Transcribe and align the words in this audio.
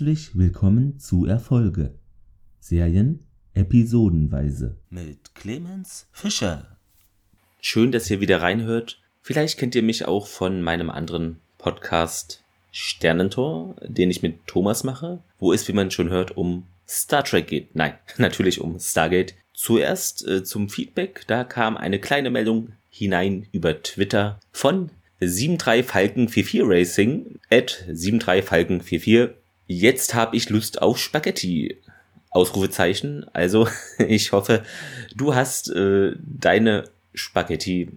Herzlich 0.00 0.30
willkommen 0.34 0.98
zu 0.98 1.26
Erfolge. 1.26 1.92
Serien 2.58 3.26
episodenweise. 3.52 4.78
Mit 4.88 5.34
Clemens 5.34 6.06
Fischer. 6.10 6.78
Schön, 7.60 7.92
dass 7.92 8.08
ihr 8.08 8.22
wieder 8.22 8.40
reinhört. 8.40 8.98
Vielleicht 9.20 9.58
kennt 9.58 9.74
ihr 9.74 9.82
mich 9.82 10.06
auch 10.06 10.26
von 10.26 10.62
meinem 10.62 10.88
anderen 10.88 11.36
Podcast 11.58 12.42
Sternentor, 12.72 13.76
den 13.86 14.10
ich 14.10 14.22
mit 14.22 14.46
Thomas 14.46 14.84
mache, 14.84 15.22
wo 15.38 15.52
es, 15.52 15.68
wie 15.68 15.74
man 15.74 15.90
schon 15.90 16.08
hört, 16.08 16.34
um 16.34 16.64
Star 16.88 17.22
Trek 17.22 17.48
geht. 17.48 17.76
Nein, 17.76 17.92
natürlich 18.16 18.62
um 18.62 18.80
Stargate. 18.80 19.34
Zuerst 19.52 20.26
äh, 20.26 20.42
zum 20.42 20.70
Feedback. 20.70 21.24
Da 21.26 21.44
kam 21.44 21.76
eine 21.76 21.98
kleine 21.98 22.30
Meldung 22.30 22.72
hinein 22.88 23.48
über 23.52 23.82
Twitter 23.82 24.40
von 24.50 24.92
73falken44 25.20 26.62
Racing 26.64 27.38
at 27.50 27.84
73falken44 27.90 29.34
Jetzt 29.72 30.14
habe 30.14 30.34
ich 30.36 30.50
Lust 30.50 30.82
auf 30.82 30.98
Spaghetti. 30.98 31.76
Ausrufezeichen. 32.30 33.24
Also 33.32 33.68
ich 33.98 34.32
hoffe, 34.32 34.64
du 35.14 35.36
hast 35.36 35.70
äh, 35.70 36.16
deine 36.18 36.88
Spaghetti 37.14 37.88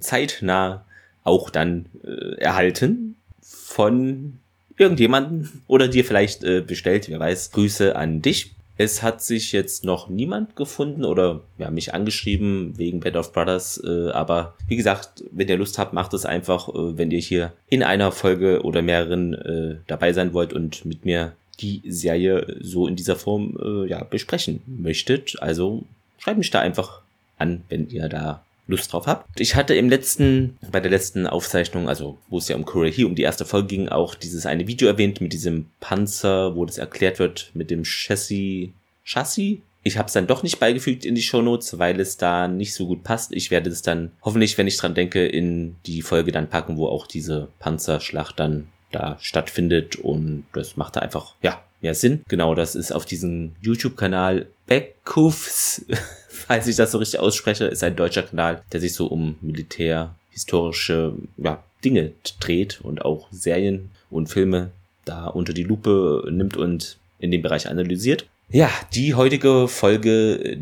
zeitnah 0.00 0.84
auch 1.22 1.50
dann 1.50 1.86
äh, 2.02 2.34
erhalten 2.40 3.14
von 3.42 4.40
irgendjemanden 4.76 5.62
oder 5.68 5.86
dir 5.86 6.04
vielleicht 6.04 6.42
äh, 6.42 6.62
bestellt, 6.62 7.08
wer 7.08 7.20
weiß. 7.20 7.52
Grüße 7.52 7.94
an 7.94 8.22
dich. 8.22 8.56
Es 8.80 9.02
hat 9.02 9.20
sich 9.20 9.52
jetzt 9.52 9.84
noch 9.84 10.08
niemand 10.08 10.56
gefunden 10.56 11.04
oder 11.04 11.42
ja, 11.58 11.70
mich 11.70 11.92
angeschrieben 11.92 12.78
wegen 12.78 13.00
Bed 13.00 13.14
of 13.14 13.34
Brothers. 13.34 13.78
Äh, 13.84 14.08
aber 14.12 14.54
wie 14.68 14.76
gesagt, 14.76 15.22
wenn 15.32 15.48
ihr 15.48 15.58
Lust 15.58 15.76
habt, 15.76 15.92
macht 15.92 16.14
es 16.14 16.24
einfach, 16.24 16.70
äh, 16.70 16.96
wenn 16.96 17.10
ihr 17.10 17.18
hier 17.18 17.52
in 17.68 17.82
einer 17.82 18.10
Folge 18.10 18.62
oder 18.62 18.80
mehreren 18.80 19.34
äh, 19.34 19.76
dabei 19.86 20.14
sein 20.14 20.32
wollt 20.32 20.54
und 20.54 20.86
mit 20.86 21.04
mir 21.04 21.34
die 21.60 21.82
Serie 21.84 22.56
so 22.62 22.86
in 22.86 22.96
dieser 22.96 23.16
Form 23.16 23.58
äh, 23.62 23.86
ja, 23.86 24.02
besprechen 24.02 24.62
möchtet. 24.64 25.36
Also 25.42 25.84
schreibt 26.16 26.38
mich 26.38 26.48
da 26.48 26.60
einfach 26.60 27.02
an, 27.36 27.64
wenn 27.68 27.90
ihr 27.90 28.08
da 28.08 28.42
Lust 28.70 28.92
drauf 28.92 29.06
habt. 29.06 29.40
Ich 29.40 29.56
hatte 29.56 29.74
im 29.74 29.88
letzten, 29.88 30.58
bei 30.70 30.80
der 30.80 30.90
letzten 30.90 31.26
Aufzeichnung, 31.26 31.88
also 31.88 32.18
wo 32.28 32.38
es 32.38 32.48
ja 32.48 32.56
um 32.56 32.64
Korea 32.64 33.06
um 33.06 33.14
die 33.14 33.22
erste 33.22 33.44
Folge 33.44 33.68
ging, 33.68 33.88
auch 33.88 34.14
dieses 34.14 34.46
eine 34.46 34.66
Video 34.66 34.88
erwähnt 34.88 35.20
mit 35.20 35.32
diesem 35.32 35.66
Panzer, 35.80 36.56
wo 36.56 36.64
das 36.64 36.78
erklärt 36.78 37.18
wird 37.18 37.50
mit 37.54 37.70
dem 37.70 37.84
Chassis, 37.84 38.70
Chassis? 39.04 39.58
Ich 39.82 39.96
habe 39.96 40.08
es 40.08 40.12
dann 40.12 40.26
doch 40.26 40.42
nicht 40.42 40.60
beigefügt 40.60 41.06
in 41.06 41.14
die 41.14 41.22
Shownotes, 41.22 41.78
weil 41.78 42.00
es 42.00 42.18
da 42.18 42.48
nicht 42.48 42.74
so 42.74 42.86
gut 42.86 43.02
passt. 43.02 43.32
Ich 43.32 43.50
werde 43.50 43.70
es 43.70 43.80
dann 43.80 44.12
hoffentlich, 44.22 44.58
wenn 44.58 44.66
ich 44.66 44.76
dran 44.76 44.94
denke, 44.94 45.26
in 45.26 45.76
die 45.86 46.02
Folge 46.02 46.32
dann 46.32 46.50
packen, 46.50 46.76
wo 46.76 46.86
auch 46.86 47.06
diese 47.06 47.48
Panzerschlacht 47.58 48.38
dann 48.38 48.68
da 48.92 49.16
stattfindet 49.20 49.96
und 49.96 50.44
das 50.52 50.76
macht 50.76 50.96
da 50.96 51.00
einfach, 51.00 51.34
ja, 51.42 51.62
mehr 51.80 51.94
Sinn. 51.94 52.22
Genau, 52.28 52.54
das 52.54 52.74
ist 52.74 52.92
auf 52.92 53.06
diesem 53.06 53.52
YouTube-Kanal 53.62 54.46
Backhoofs, 54.66 55.86
falls 56.40 56.66
ich 56.66 56.76
das 56.76 56.92
so 56.92 56.98
richtig 56.98 57.20
ausspreche, 57.20 57.66
ist 57.66 57.84
ein 57.84 57.96
deutscher 57.96 58.22
Kanal, 58.22 58.62
der 58.72 58.80
sich 58.80 58.94
so 58.94 59.06
um 59.06 59.36
Militär, 59.40 60.14
historische, 60.30 61.14
ja, 61.36 61.62
Dinge 61.84 62.12
dreht 62.40 62.80
und 62.82 63.04
auch 63.04 63.28
Serien 63.30 63.90
und 64.10 64.28
Filme 64.28 64.70
da 65.04 65.26
unter 65.26 65.52
die 65.52 65.62
Lupe 65.62 66.28
nimmt 66.30 66.56
und 66.56 66.98
in 67.18 67.30
dem 67.30 67.42
Bereich 67.42 67.68
analysiert. 67.68 68.26
Ja, 68.50 68.70
die 68.94 69.14
heutige 69.14 69.68
Folge 69.68 70.58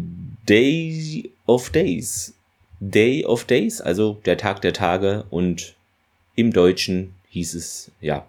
Day 0.48 1.30
of 1.46 1.70
Days. 1.70 2.34
Day 2.80 3.24
of 3.24 3.44
Days, 3.44 3.80
also 3.80 4.18
der 4.24 4.36
Tag 4.36 4.60
der 4.60 4.72
Tage 4.72 5.24
und 5.30 5.74
im 6.36 6.52
Deutschen 6.52 7.14
hieß 7.30 7.54
es, 7.54 7.90
ja, 8.00 8.26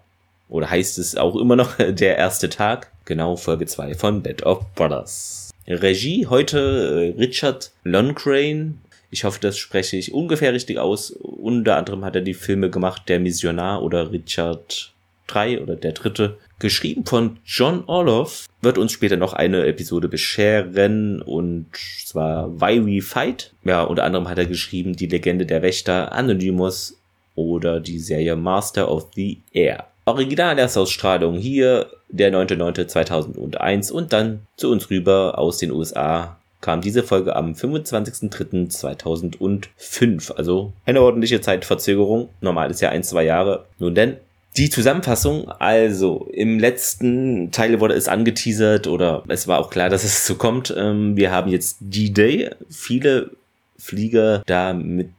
oder 0.48 0.68
heißt 0.68 0.98
es 0.98 1.16
auch 1.16 1.36
immer 1.36 1.56
noch 1.56 1.76
der 1.78 2.16
erste 2.16 2.48
Tag, 2.48 2.90
genau 3.04 3.36
Folge 3.36 3.66
2 3.66 3.94
von 3.94 4.22
Bed 4.22 4.42
of 4.44 4.64
Brothers. 4.74 5.49
Regie 5.66 6.26
heute 6.26 7.14
äh, 7.16 7.18
Richard 7.18 7.72
Longcrane. 7.84 8.74
Ich 9.10 9.24
hoffe, 9.24 9.40
das 9.40 9.58
spreche 9.58 9.96
ich 9.96 10.12
ungefähr 10.12 10.52
richtig 10.52 10.78
aus. 10.78 11.10
Unter 11.10 11.76
anderem 11.76 12.04
hat 12.04 12.14
er 12.14 12.22
die 12.22 12.34
Filme 12.34 12.70
gemacht 12.70 13.02
Der 13.08 13.20
Missionar 13.20 13.82
oder 13.82 14.12
Richard 14.12 14.92
3 15.26 15.60
oder 15.60 15.76
der 15.76 15.92
dritte. 15.92 16.38
Geschrieben 16.58 17.06
von 17.06 17.38
John 17.44 17.84
Orloff 17.86 18.46
wird 18.60 18.78
uns 18.78 18.92
später 18.92 19.16
noch 19.16 19.32
eine 19.32 19.66
Episode 19.66 20.08
bescheren 20.08 21.22
und 21.22 21.66
zwar 22.04 22.60
Why 22.60 22.84
We 22.84 23.02
Fight. 23.02 23.52
Ja, 23.64 23.82
unter 23.82 24.04
anderem 24.04 24.28
hat 24.28 24.38
er 24.38 24.46
geschrieben 24.46 24.94
Die 24.94 25.06
Legende 25.06 25.46
der 25.46 25.62
Wächter, 25.62 26.12
Anonymous 26.12 26.98
oder 27.34 27.80
die 27.80 27.98
Serie 27.98 28.36
Master 28.36 28.90
of 28.90 29.08
the 29.14 29.40
Air. 29.52 29.89
Originalerstausstrahlung 30.10 31.36
hier 31.36 31.86
der 32.08 32.32
9.9.2001 32.32 33.92
und 33.92 34.12
dann 34.12 34.46
zu 34.56 34.70
uns 34.70 34.90
rüber 34.90 35.38
aus 35.38 35.58
den 35.58 35.70
USA 35.70 36.40
kam 36.60 36.80
diese 36.80 37.02
Folge 37.02 37.34
am 37.36 37.52
25.03.2005. 37.52 40.32
Also 40.32 40.72
eine 40.84 41.00
ordentliche 41.00 41.40
Zeitverzögerung. 41.40 42.28
Normal 42.40 42.70
ist 42.70 42.80
ja 42.80 42.90
ein, 42.90 43.02
zwei 43.02 43.24
Jahre. 43.24 43.66
Nun 43.78 43.94
denn, 43.94 44.16
die 44.56 44.68
Zusammenfassung, 44.68 45.48
also 45.48 46.28
im 46.32 46.58
letzten 46.58 47.52
Teil 47.52 47.78
wurde 47.80 47.94
es 47.94 48.08
angeteasert 48.08 48.88
oder 48.88 49.22
es 49.28 49.46
war 49.46 49.60
auch 49.60 49.70
klar, 49.70 49.88
dass 49.88 50.04
es 50.04 50.26
so 50.26 50.34
kommt. 50.34 50.74
Ähm, 50.76 51.16
wir 51.16 51.30
haben 51.30 51.50
jetzt 51.50 51.78
D-Day. 51.80 52.50
Viele 52.68 53.30
Flieger 53.80 54.42
da 54.46 54.72
mit, 54.72 55.10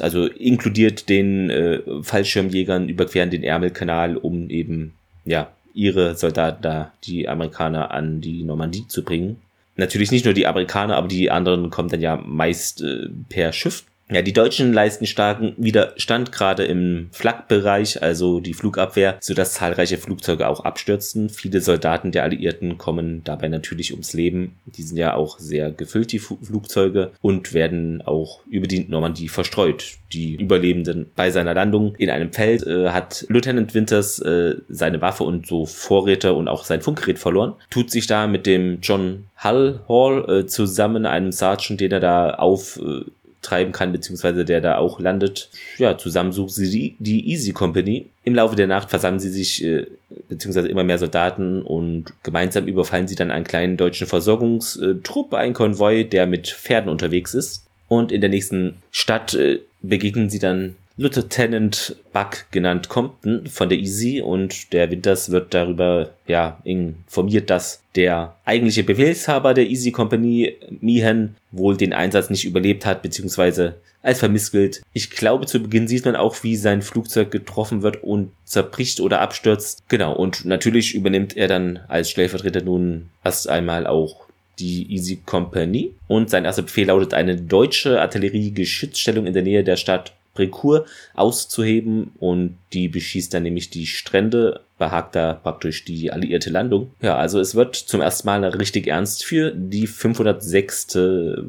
also 0.00 0.26
inkludiert 0.26 1.08
den 1.08 1.50
äh, 1.50 1.80
Fallschirmjägern 2.02 2.88
überqueren 2.88 3.30
den 3.30 3.42
Ärmelkanal, 3.42 4.16
um 4.16 4.50
eben, 4.50 4.94
ja, 5.24 5.50
ihre 5.74 6.16
Soldaten 6.16 6.62
da, 6.62 6.92
die 7.04 7.28
Amerikaner 7.28 7.90
an 7.90 8.20
die 8.20 8.42
Normandie 8.42 8.86
zu 8.88 9.04
bringen. 9.04 9.36
Natürlich 9.76 10.10
nicht 10.10 10.24
nur 10.24 10.34
die 10.34 10.46
Amerikaner, 10.46 10.96
aber 10.96 11.08
die 11.08 11.30
anderen 11.30 11.70
kommen 11.70 11.88
dann 11.88 12.00
ja 12.00 12.16
meist 12.16 12.82
äh, 12.82 13.08
per 13.28 13.52
Schiff 13.52 13.84
ja, 14.10 14.22
die 14.22 14.32
Deutschen 14.32 14.72
leisten 14.72 15.06
starken 15.06 15.54
Widerstand 15.56 16.32
gerade 16.32 16.64
im 16.64 17.08
Flakbereich, 17.12 18.02
also 18.02 18.40
die 18.40 18.54
Flugabwehr, 18.54 19.16
sodass 19.20 19.54
zahlreiche 19.54 19.98
Flugzeuge 19.98 20.48
auch 20.48 20.60
abstürzen. 20.60 21.30
Viele 21.30 21.60
Soldaten 21.60 22.12
der 22.12 22.24
Alliierten 22.24 22.78
kommen 22.78 23.22
dabei 23.24 23.48
natürlich 23.48 23.92
ums 23.92 24.12
Leben. 24.12 24.56
Die 24.66 24.82
sind 24.82 24.96
ja 24.96 25.14
auch 25.14 25.38
sehr 25.38 25.70
gefüllt, 25.70 26.12
die 26.12 26.18
Flugzeuge, 26.18 27.12
und 27.20 27.54
werden 27.54 28.02
auch 28.02 28.40
über 28.48 28.66
die 28.66 28.86
Normandie 28.88 29.28
verstreut. 29.28 29.98
Die 30.12 30.34
Überlebenden 30.34 31.10
bei 31.14 31.30
seiner 31.30 31.54
Landung 31.54 31.94
in 31.96 32.10
einem 32.10 32.32
Feld 32.32 32.66
äh, 32.66 32.88
hat 32.90 33.24
Lieutenant 33.28 33.74
Winters 33.74 34.18
äh, 34.20 34.56
seine 34.68 35.00
Waffe 35.00 35.24
und 35.24 35.46
so 35.46 35.66
Vorräte 35.66 36.32
und 36.34 36.48
auch 36.48 36.64
sein 36.64 36.82
Funkgerät 36.82 37.18
verloren. 37.18 37.54
Tut 37.70 37.90
sich 37.90 38.06
da 38.06 38.26
mit 38.26 38.46
dem 38.46 38.80
John 38.80 39.26
Hull 39.42 39.80
Hall 39.88 40.24
äh, 40.28 40.46
zusammen, 40.46 41.06
einem 41.06 41.32
Sergeant, 41.32 41.80
den 41.80 41.92
er 41.92 42.00
da 42.00 42.30
auf 42.34 42.78
äh, 42.78 43.04
treiben 43.42 43.72
kann, 43.72 43.92
beziehungsweise 43.92 44.44
der 44.44 44.60
da 44.60 44.76
auch 44.76 45.00
landet. 45.00 45.50
Ja, 45.78 45.96
zusammen 45.96 46.32
suchen 46.32 46.50
sie 46.50 46.70
die, 46.70 46.96
die 46.98 47.28
Easy 47.30 47.52
Company. 47.52 48.06
Im 48.24 48.34
Laufe 48.34 48.56
der 48.56 48.66
Nacht 48.66 48.90
versammeln 48.90 49.20
sie 49.20 49.30
sich, 49.30 49.64
äh, 49.64 49.86
beziehungsweise 50.28 50.68
immer 50.68 50.84
mehr 50.84 50.98
Soldaten 50.98 51.62
und 51.62 52.12
gemeinsam 52.22 52.66
überfallen 52.66 53.08
sie 53.08 53.14
dann 53.14 53.30
einen 53.30 53.44
kleinen 53.44 53.76
deutschen 53.76 54.06
Versorgungstrupp, 54.06 55.34
einen 55.34 55.54
Konvoi, 55.54 56.04
der 56.04 56.26
mit 56.26 56.48
Pferden 56.48 56.90
unterwegs 56.90 57.34
ist. 57.34 57.66
Und 57.88 58.12
in 58.12 58.20
der 58.20 58.30
nächsten 58.30 58.76
Stadt 58.90 59.34
äh, 59.34 59.60
begegnen 59.82 60.30
sie 60.30 60.38
dann 60.38 60.76
Lieutenant 61.00 61.96
Buck 62.12 62.44
genannt 62.50 62.90
Compton 62.90 63.46
von 63.46 63.70
der 63.70 63.78
Easy 63.78 64.20
und 64.20 64.74
der 64.74 64.90
Winters 64.90 65.30
wird 65.30 65.54
darüber 65.54 66.10
ja 66.26 66.60
informiert, 66.62 67.48
dass 67.48 67.82
der 67.96 68.36
eigentliche 68.44 68.84
Befehlshaber 68.84 69.54
der 69.54 69.66
Easy 69.66 69.92
Company, 69.92 70.58
Meehan, 70.82 71.36
wohl 71.52 71.78
den 71.78 71.94
Einsatz 71.94 72.28
nicht 72.28 72.44
überlebt 72.44 72.84
hat, 72.84 73.00
beziehungsweise 73.00 73.76
als 74.02 74.18
vermisst 74.18 74.52
gilt. 74.52 74.82
Ich 74.92 75.08
glaube, 75.08 75.46
zu 75.46 75.62
Beginn 75.62 75.88
sieht 75.88 76.04
man 76.04 76.16
auch, 76.16 76.42
wie 76.42 76.56
sein 76.56 76.82
Flugzeug 76.82 77.30
getroffen 77.30 77.80
wird 77.80 78.02
und 78.02 78.32
zerbricht 78.44 79.00
oder 79.00 79.22
abstürzt. 79.22 79.82
Genau, 79.88 80.14
und 80.14 80.44
natürlich 80.44 80.94
übernimmt 80.94 81.34
er 81.34 81.48
dann 81.48 81.78
als 81.88 82.10
Stellvertreter 82.10 82.60
nun 82.60 83.08
erst 83.24 83.48
einmal 83.48 83.86
auch 83.86 84.26
die 84.58 84.92
Easy 84.92 85.16
Company. 85.24 85.94
Und 86.08 86.28
sein 86.28 86.44
erster 86.44 86.62
Befehl 86.62 86.88
lautet, 86.88 87.14
eine 87.14 87.36
deutsche 87.36 88.02
Artilleriegeschützstellung 88.02 89.26
in 89.26 89.32
der 89.32 89.42
Nähe 89.42 89.64
der 89.64 89.76
Stadt 89.76 90.12
Brecourt 90.34 90.88
auszuheben 91.14 92.12
und 92.18 92.56
die 92.72 92.88
beschießt 92.88 93.34
dann 93.34 93.42
nämlich 93.42 93.70
die 93.70 93.86
Strände, 93.86 94.60
behagt 94.78 95.14
da 95.14 95.34
praktisch 95.34 95.84
die 95.84 96.12
alliierte 96.12 96.50
Landung. 96.50 96.90
Ja, 97.02 97.16
also 97.16 97.40
es 97.40 97.54
wird 97.54 97.76
zum 97.76 98.00
ersten 98.00 98.26
Mal 98.26 98.44
richtig 98.44 98.86
ernst 98.86 99.24
für 99.24 99.50
die 99.50 99.86
506. 99.86 100.98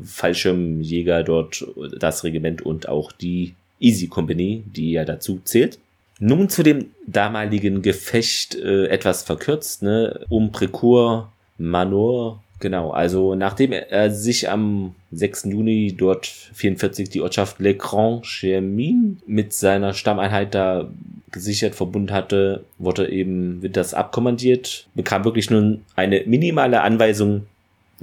Fallschirmjäger 0.04 1.24
dort, 1.24 1.66
das 2.00 2.24
Regiment 2.24 2.62
und 2.62 2.90
auch 2.90 3.12
die 3.12 3.56
Easy 3.80 4.08
Company, 4.08 4.64
die 4.66 4.92
ja 4.92 5.06
dazu 5.06 5.42
zählt. 5.44 5.80
Nun 6.20 6.50
zu 6.50 6.62
dem 6.62 6.92
damaligen 7.08 7.82
Gefecht 7.82 8.54
äh, 8.56 8.86
etwas 8.88 9.24
verkürzt, 9.24 9.82
ne, 9.82 10.24
um 10.30 10.52
Precourt, 10.52 11.30
Manor 11.58 12.44
Genau, 12.62 12.92
also 12.92 13.34
nachdem 13.34 13.72
er 13.72 14.12
sich 14.12 14.48
am 14.48 14.94
6. 15.12 15.46
Juni 15.46 15.96
dort 15.98 16.28
44 16.28 17.10
die 17.10 17.22
Ortschaft 17.22 17.60
Le 17.60 17.74
Grand 17.74 18.24
Chemin 18.24 19.20
mit 19.26 19.52
seiner 19.52 19.94
Stammeinheit 19.94 20.54
da 20.54 20.88
gesichert, 21.32 21.74
verbunden 21.74 22.14
hatte, 22.14 22.64
wurde 22.78 23.10
eben 23.10 23.64
Winters 23.64 23.96
abkommandiert, 23.96 24.88
bekam 24.94 25.26
wirklich 25.26 25.50
nun 25.50 25.84
eine 25.96 26.22
minimale 26.28 26.82
Anweisung, 26.82 27.48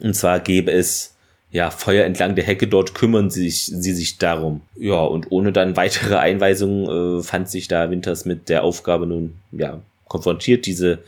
und 0.03 0.15
zwar 0.15 0.41
gäbe 0.41 0.73
es 0.73 1.15
ja, 1.53 1.71
Feuer 1.71 2.05
entlang 2.05 2.35
der 2.35 2.45
Hecke, 2.45 2.67
dort 2.67 2.95
kümmern 2.95 3.31
sie 3.31 3.49
sich, 3.49 3.67
sie 3.67 3.93
sich 3.93 4.19
darum. 4.19 4.61
Ja, 4.77 5.01
und 5.01 5.31
ohne 5.31 5.53
dann 5.53 5.77
weitere 5.77 6.17
Einweisungen 6.17 7.21
äh, 7.21 7.23
fand 7.23 7.49
sich 7.49 7.69
da 7.69 7.91
Winters 7.91 8.25
mit 8.25 8.49
der 8.49 8.65
Aufgabe 8.65 9.07
nun, 9.07 9.35
ja, 9.53 9.81
konfrontiert, 10.09 10.67
diese 10.67 10.99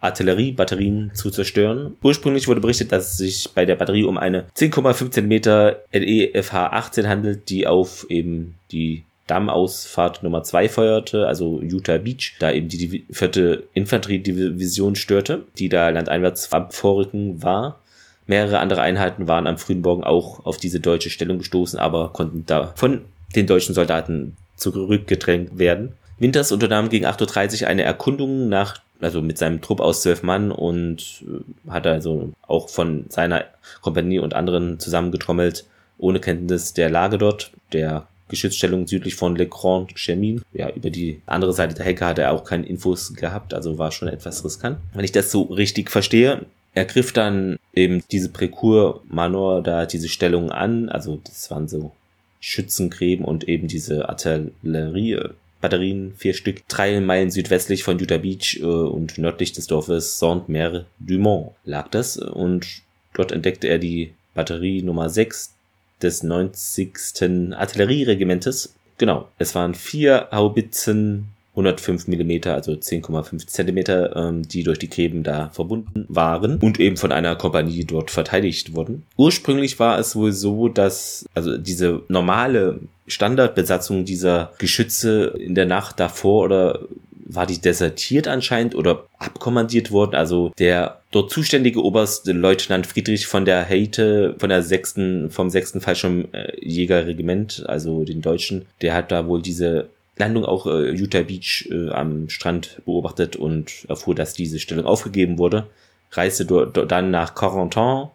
Artilleriebatterien 0.00 1.12
zu 1.14 1.30
zerstören. 1.30 1.96
Ursprünglich 2.02 2.48
wurde 2.48 2.60
berichtet, 2.60 2.92
dass 2.92 3.12
es 3.12 3.18
sich 3.18 3.50
bei 3.54 3.64
der 3.64 3.76
Batterie 3.76 4.04
um 4.04 4.18
eine 4.18 4.46
10,5 4.56 5.10
cm 5.10 5.30
LE 5.92 6.42
FH-18 6.42 7.06
handelt, 7.06 7.48
die 7.50 7.66
auf 7.66 8.06
eben 8.08 8.56
die 8.72 9.04
Dammausfahrt 9.26 10.24
Nummer 10.24 10.42
2 10.42 10.68
feuerte, 10.68 11.28
also 11.28 11.60
Utah 11.62 11.98
Beach, 11.98 12.34
da 12.40 12.50
eben 12.50 12.68
die 12.68 13.04
vierte 13.10 13.62
Infanteriedivision 13.74 14.96
störte, 14.96 15.44
die 15.56 15.68
da 15.68 15.90
landeinwärts 15.90 16.50
vorrücken 16.70 17.42
war. 17.42 17.78
Mehrere 18.26 18.58
andere 18.58 18.82
Einheiten 18.82 19.28
waren 19.28 19.46
am 19.46 19.58
frühen 19.58 19.82
Morgen 19.82 20.02
auch 20.02 20.44
auf 20.44 20.56
diese 20.56 20.80
deutsche 20.80 21.10
Stellung 21.10 21.38
gestoßen, 21.38 21.78
aber 21.78 22.12
konnten 22.12 22.44
da 22.46 22.72
von 22.74 23.02
den 23.36 23.46
deutschen 23.46 23.74
Soldaten 23.74 24.36
zurückgedrängt 24.56 25.58
werden. 25.58 25.92
Winters 26.18 26.52
unternahm 26.52 26.88
gegen 26.88 27.06
8.30 27.06 27.62
Uhr 27.62 27.68
eine 27.68 27.82
Erkundung 27.82 28.48
nach 28.48 28.80
also 29.00 29.22
mit 29.22 29.38
seinem 29.38 29.60
Trupp 29.60 29.80
aus 29.80 30.02
zwölf 30.02 30.22
Mann 30.22 30.50
und 30.52 31.24
äh, 31.26 31.70
hat 31.70 31.86
also 31.86 32.32
auch 32.46 32.68
von 32.68 33.06
seiner 33.08 33.44
Kompanie 33.80 34.18
und 34.18 34.34
anderen 34.34 34.78
zusammengetrommelt, 34.78 35.66
ohne 35.98 36.20
Kenntnis 36.20 36.72
der 36.72 36.90
Lage 36.90 37.18
dort, 37.18 37.52
der 37.72 38.06
Geschützstellung 38.28 38.86
südlich 38.86 39.16
von 39.16 39.36
Le 39.36 39.46
Grand 39.46 39.94
Chemin. 39.96 40.42
Ja, 40.52 40.70
über 40.70 40.90
die 40.90 41.20
andere 41.26 41.52
Seite 41.52 41.74
der 41.74 41.84
Hecke 41.84 42.06
hat 42.06 42.18
er 42.18 42.32
auch 42.32 42.44
keine 42.44 42.66
Infos 42.66 43.14
gehabt, 43.14 43.52
also 43.52 43.78
war 43.78 43.92
schon 43.92 44.08
etwas 44.08 44.44
riskant. 44.44 44.78
Wenn 44.94 45.04
ich 45.04 45.12
das 45.12 45.30
so 45.30 45.42
richtig 45.42 45.90
verstehe, 45.90 46.46
er 46.72 46.84
griff 46.84 47.12
dann 47.12 47.58
eben 47.74 48.02
diese 48.12 48.28
Präkur 48.28 49.02
Manor 49.08 49.62
da 49.62 49.86
diese 49.86 50.08
Stellung 50.08 50.50
an, 50.50 50.88
also 50.88 51.20
das 51.24 51.50
waren 51.50 51.68
so 51.68 51.92
Schützengräben 52.38 53.24
und 53.24 53.48
eben 53.48 53.68
diese 53.68 54.08
Artillerie 54.08 55.18
Batterien, 55.60 56.14
vier 56.16 56.34
Stück, 56.34 56.66
drei 56.68 57.00
Meilen 57.00 57.30
südwestlich 57.30 57.84
von 57.84 57.98
Utah 57.98 58.18
Beach 58.18 58.58
äh, 58.60 58.64
und 58.64 59.18
nördlich 59.18 59.52
des 59.52 59.66
Dorfes 59.66 60.18
Saint-Mer-du-Mont 60.18 61.52
lag 61.64 61.88
das 61.88 62.16
und 62.16 62.66
dort 63.14 63.32
entdeckte 63.32 63.68
er 63.68 63.78
die 63.78 64.14
Batterie 64.34 64.82
Nummer 64.82 65.08
6 65.08 65.54
des 66.02 66.22
90. 66.22 67.54
Artillerieregimentes. 67.54 68.74
Genau, 68.98 69.28
es 69.38 69.54
waren 69.54 69.74
vier 69.74 70.28
Haubitzen 70.32 71.28
105 71.52 72.06
Millimeter, 72.06 72.54
also 72.54 72.72
10,5 72.72 73.46
Zentimeter, 73.46 74.14
ähm, 74.16 74.46
die 74.46 74.62
durch 74.62 74.78
die 74.78 74.88
Gräben 74.88 75.22
da 75.22 75.50
verbunden 75.50 76.06
waren 76.08 76.58
und 76.58 76.78
eben 76.78 76.96
von 76.96 77.10
einer 77.10 77.34
Kompanie 77.36 77.84
dort 77.84 78.10
verteidigt 78.10 78.74
wurden. 78.74 79.02
Ursprünglich 79.16 79.78
war 79.78 79.98
es 79.98 80.14
wohl 80.14 80.32
so, 80.32 80.68
dass 80.68 81.26
also 81.34 81.58
diese 81.58 82.02
normale 82.08 82.80
Standardbesatzung 83.10 84.04
dieser 84.04 84.52
Geschütze 84.58 85.34
in 85.38 85.54
der 85.54 85.66
Nacht 85.66 86.00
davor 86.00 86.44
oder 86.44 86.80
war 87.32 87.46
die 87.46 87.60
desertiert 87.60 88.26
anscheinend 88.26 88.74
oder 88.74 89.06
abkommandiert 89.18 89.92
worden. 89.92 90.14
Also 90.16 90.52
der 90.58 91.00
dort 91.10 91.30
zuständige 91.30 91.82
Oberst 91.82 92.26
Leutnant 92.26 92.86
Friedrich 92.86 93.26
von 93.26 93.44
der 93.44 93.68
Heite, 93.68 94.34
von 94.38 94.48
der 94.48 94.62
sechsten, 94.62 95.30
vom 95.30 95.48
sechsten 95.50 95.80
Fallschirmjägerregiment, 95.80 97.64
also 97.66 98.04
den 98.04 98.20
Deutschen, 98.20 98.66
der 98.82 98.94
hat 98.94 99.12
da 99.12 99.26
wohl 99.26 99.42
diese 99.42 99.90
Landung 100.16 100.44
auch 100.44 100.66
äh, 100.66 100.90
Utah 100.90 101.22
Beach 101.22 101.68
äh, 101.70 101.90
am 101.90 102.28
Strand 102.28 102.82
beobachtet 102.84 103.36
und 103.36 103.86
erfuhr, 103.88 104.14
dass 104.14 104.34
diese 104.34 104.58
Stellung 104.58 104.84
aufgegeben 104.84 105.38
wurde, 105.38 105.66
reiste 106.12 106.44
dann 106.44 107.10
nach 107.10 107.34
Corentin, 107.34 108.08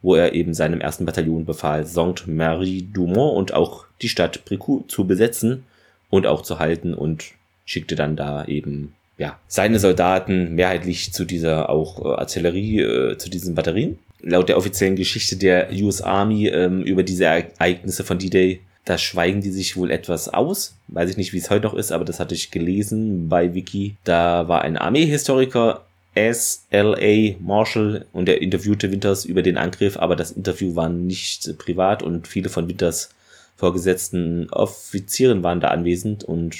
wo 0.00 0.16
er 0.16 0.32
eben 0.32 0.54
seinem 0.54 0.80
ersten 0.80 1.06
Bataillon 1.06 1.44
befahl, 1.44 1.86
Sainte-Marie-Dumont 1.86 3.36
und 3.36 3.54
auch 3.54 3.84
die 4.02 4.08
Stadt 4.08 4.44
Bricout 4.44 4.84
zu 4.88 5.06
besetzen 5.06 5.64
und 6.10 6.26
auch 6.26 6.42
zu 6.42 6.58
halten 6.58 6.94
und 6.94 7.32
schickte 7.64 7.94
dann 7.94 8.16
da 8.16 8.44
eben 8.44 8.94
ja 9.18 9.38
seine 9.46 9.78
Soldaten 9.78 10.54
mehrheitlich 10.54 11.12
zu 11.12 11.24
dieser 11.24 11.70
auch 11.70 12.04
äh, 12.04 12.08
Artillerie, 12.08 12.80
äh, 12.80 13.18
zu 13.18 13.30
diesen 13.30 13.54
Batterien. 13.54 13.98
Laut 14.20 14.48
der 14.48 14.56
offiziellen 14.56 14.96
Geschichte 14.96 15.36
der 15.36 15.70
US 15.72 16.00
Army 16.00 16.48
ähm, 16.48 16.82
über 16.82 17.02
diese 17.02 17.24
Ereignisse 17.24 18.04
von 18.04 18.18
D-Day 18.18 18.60
da 18.84 18.98
schweigen 18.98 19.40
die 19.40 19.50
sich 19.50 19.76
wohl 19.76 19.90
etwas 19.90 20.28
aus. 20.28 20.74
Weiß 20.88 21.08
ich 21.10 21.16
nicht, 21.16 21.32
wie 21.32 21.38
es 21.38 21.50
heute 21.50 21.66
noch 21.66 21.74
ist, 21.74 21.92
aber 21.92 22.04
das 22.04 22.18
hatte 22.18 22.34
ich 22.34 22.50
gelesen 22.50 23.28
bei 23.28 23.54
Wiki. 23.54 23.96
Da 24.04 24.48
war 24.48 24.62
ein 24.62 24.76
Armeehistoriker, 24.76 25.84
S.L.A. 26.14 27.36
Marshall, 27.40 28.06
und 28.12 28.28
er 28.28 28.42
interviewte 28.42 28.90
Winters 28.90 29.24
über 29.24 29.42
den 29.42 29.56
Angriff, 29.56 29.96
aber 29.96 30.16
das 30.16 30.32
Interview 30.32 30.74
war 30.74 30.88
nicht 30.88 31.56
privat 31.58 32.02
und 32.02 32.26
viele 32.26 32.48
von 32.48 32.68
Winters 32.68 33.10
vorgesetzten 33.56 34.48
Offizieren 34.50 35.42
waren 35.42 35.60
da 35.60 35.68
anwesend 35.68 36.24
und 36.24 36.56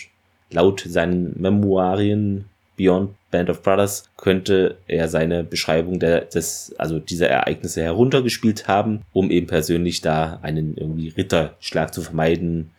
laut 0.51 0.85
seinen 0.87 1.41
Memoirien 1.41 2.47
Beyond 2.77 3.15
Band 3.31 3.51
of 3.51 3.63
Brothers 3.63 4.09
könnte 4.17 4.77
er 4.87 5.09
seine 5.09 5.45
Beschreibung 5.45 5.99
der, 5.99 6.23
des, 6.23 6.75
also 6.79 6.99
dieser 6.99 7.29
Ereignisse 7.29 7.83
heruntergespielt 7.83 8.69
haben, 8.69 9.03
um 9.13 9.31
eben 9.31 9.47
persönlich 9.47 10.01
da 10.01 10.39
einen 10.43 10.77
irgendwie 10.77 11.09
Ritterschlag 11.09 11.93
zu 11.93 12.03
vermeiden. 12.03 12.71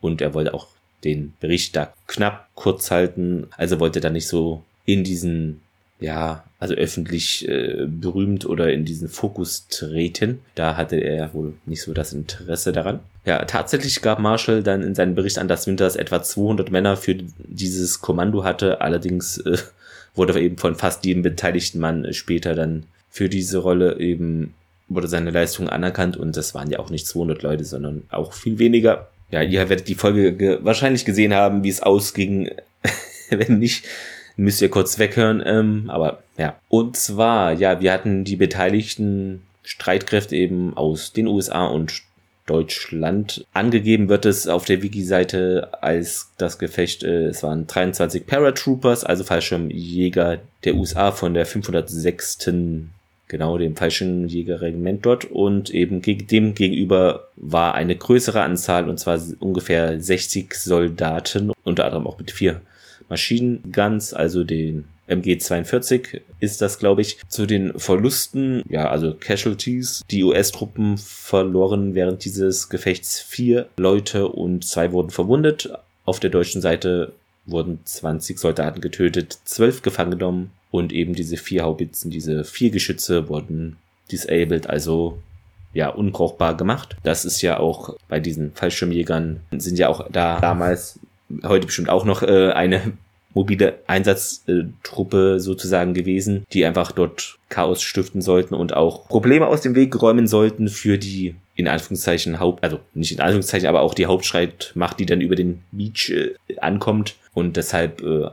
Und 0.00 0.20
er 0.20 0.34
wollte 0.34 0.54
auch 0.54 0.68
den 1.04 1.34
Bericht 1.40 1.76
da 1.76 1.92
knapp 2.06 2.48
kurz 2.54 2.90
halten. 2.90 3.48
Also 3.56 3.80
wollte 3.80 4.00
da 4.00 4.10
nicht 4.10 4.28
so 4.28 4.62
in 4.84 5.04
diesen, 5.04 5.62
ja, 6.00 6.44
also 6.58 6.74
öffentlich 6.74 7.46
äh, 7.48 7.86
berühmt 7.86 8.46
oder 8.46 8.72
in 8.72 8.84
diesen 8.84 9.08
Fokus 9.08 9.68
treten. 9.68 10.40
Da 10.54 10.76
hatte 10.76 10.96
er 10.96 11.32
wohl 11.34 11.54
nicht 11.66 11.82
so 11.82 11.92
das 11.92 12.12
Interesse 12.12 12.72
daran. 12.72 13.00
Ja, 13.24 13.44
tatsächlich 13.44 14.00
gab 14.00 14.18
Marshall 14.18 14.62
dann 14.62 14.82
in 14.82 14.94
seinem 14.94 15.14
Bericht 15.14 15.38
an, 15.38 15.48
dass 15.48 15.66
Winters 15.66 15.96
etwa 15.96 16.22
200 16.22 16.70
Männer 16.70 16.96
für 16.96 17.14
dieses 17.14 18.00
Kommando 18.00 18.44
hatte. 18.44 18.80
Allerdings 18.80 19.38
äh, 19.38 19.58
wurde 20.14 20.40
eben 20.40 20.56
von 20.56 20.74
fast 20.74 21.04
jedem 21.04 21.22
beteiligten 21.22 21.80
Mann 21.80 22.12
später 22.12 22.54
dann 22.54 22.84
für 23.10 23.28
diese 23.28 23.58
Rolle 23.58 23.98
eben 23.98 24.54
wurde 24.88 25.06
seine 25.06 25.30
Leistung 25.30 25.68
anerkannt 25.68 26.16
und 26.16 26.36
das 26.36 26.54
waren 26.54 26.70
ja 26.70 26.80
auch 26.80 26.90
nicht 26.90 27.06
200 27.06 27.42
Leute, 27.42 27.64
sondern 27.64 28.02
auch 28.10 28.32
viel 28.32 28.58
weniger. 28.58 29.08
Ja, 29.30 29.42
ihr 29.42 29.68
werdet 29.68 29.86
die 29.86 29.94
Folge 29.94 30.32
ge 30.32 30.58
wahrscheinlich 30.62 31.04
gesehen 31.04 31.32
haben, 31.32 31.62
wie 31.62 31.68
es 31.68 31.80
ausging. 31.80 32.50
Wenn 33.30 33.60
nicht, 33.60 33.84
müsst 34.40 34.62
ihr 34.62 34.70
kurz 34.70 34.98
weghören. 34.98 35.42
Ähm, 35.44 35.84
aber 35.88 36.22
ja. 36.36 36.56
Und 36.68 36.96
zwar, 36.96 37.52
ja, 37.52 37.80
wir 37.80 37.92
hatten 37.92 38.24
die 38.24 38.36
beteiligten 38.36 39.42
Streitkräfte 39.62 40.36
eben 40.36 40.76
aus 40.76 41.12
den 41.12 41.26
USA 41.26 41.66
und 41.66 42.02
Deutschland. 42.46 43.46
Angegeben 43.52 44.08
wird 44.08 44.26
es 44.26 44.48
auf 44.48 44.64
der 44.64 44.82
Wiki-Seite 44.82 45.68
als 45.82 46.32
das 46.36 46.58
Gefecht, 46.58 47.04
äh, 47.04 47.26
es 47.26 47.44
waren 47.44 47.68
23 47.68 48.26
Paratroopers, 48.26 49.04
also 49.04 49.22
Fallschirmjäger 49.22 50.38
der 50.64 50.74
USA 50.74 51.12
von 51.12 51.34
der 51.34 51.46
506. 51.46 52.50
Genau, 53.28 53.58
dem 53.58 53.76
Fallschirmjägerregiment 53.76 55.06
dort 55.06 55.26
und 55.26 55.70
eben 55.70 56.02
dem 56.02 56.54
gegenüber 56.54 57.28
war 57.36 57.76
eine 57.76 57.94
größere 57.94 58.40
Anzahl 58.40 58.88
und 58.88 58.98
zwar 58.98 59.20
ungefähr 59.38 60.00
60 60.00 60.52
Soldaten, 60.54 61.52
unter 61.62 61.84
anderem 61.84 62.08
auch 62.08 62.18
mit 62.18 62.32
vier 62.32 62.60
Maschinenguns, 63.10 64.14
also 64.14 64.44
den 64.44 64.84
MG42 65.08 66.20
ist 66.38 66.62
das, 66.62 66.78
glaube 66.78 67.02
ich, 67.02 67.18
zu 67.28 67.44
den 67.44 67.78
Verlusten, 67.78 68.62
ja, 68.68 68.88
also 68.88 69.14
Casualties. 69.14 70.02
Die 70.10 70.24
US-Truppen 70.24 70.96
verloren 70.96 71.94
während 71.94 72.24
dieses 72.24 72.68
Gefechts 72.68 73.20
vier 73.20 73.68
Leute 73.76 74.28
und 74.28 74.64
zwei 74.64 74.92
wurden 74.92 75.10
verwundet. 75.10 75.70
Auf 76.04 76.20
der 76.20 76.30
deutschen 76.30 76.62
Seite 76.62 77.12
wurden 77.46 77.80
20 77.84 78.38
Soldaten 78.38 78.80
getötet, 78.80 79.38
zwölf 79.44 79.82
gefangen 79.82 80.12
genommen 80.12 80.52
und 80.70 80.92
eben 80.92 81.14
diese 81.14 81.36
vier 81.36 81.64
Haubitzen, 81.64 82.10
diese 82.10 82.44
vier 82.44 82.70
Geschütze 82.70 83.28
wurden 83.28 83.76
disabled, 84.12 84.68
also 84.68 85.18
ja, 85.72 85.88
unbrauchbar 85.88 86.56
gemacht. 86.56 86.96
Das 87.02 87.24
ist 87.24 87.42
ja 87.42 87.58
auch 87.58 87.96
bei 88.08 88.18
diesen 88.18 88.52
Fallschirmjägern 88.54 89.40
sind 89.52 89.78
ja 89.78 89.88
auch 89.88 90.08
da 90.10 90.40
damals 90.40 90.98
heute 91.44 91.66
bestimmt 91.66 91.88
auch 91.88 92.04
noch 92.04 92.22
äh, 92.22 92.52
eine 92.52 92.92
mobile 93.32 93.78
Einsatztruppe 93.86 95.38
sozusagen 95.38 95.94
gewesen, 95.94 96.44
die 96.52 96.64
einfach 96.64 96.92
dort 96.92 97.38
Chaos 97.48 97.82
stiften 97.82 98.22
sollten 98.22 98.54
und 98.54 98.74
auch 98.74 99.08
Probleme 99.08 99.46
aus 99.46 99.60
dem 99.60 99.74
Weg 99.74 100.00
räumen 100.00 100.26
sollten 100.26 100.68
für 100.68 100.98
die 100.98 101.36
in 101.54 101.68
Anführungszeichen 101.68 102.40
Haupt, 102.40 102.64
also 102.64 102.80
nicht 102.94 103.12
in 103.12 103.20
Anführungszeichen, 103.20 103.68
aber 103.68 103.82
auch 103.82 103.94
die 103.94 104.06
Hauptstreitmacht, 104.06 104.98
die 104.98 105.06
dann 105.06 105.20
über 105.20 105.36
den 105.36 105.62
Beach 105.72 106.10
äh, 106.10 106.34
ankommt. 106.58 107.16
Und 107.34 107.56
deshalb 107.56 108.02
äh, 108.02 108.28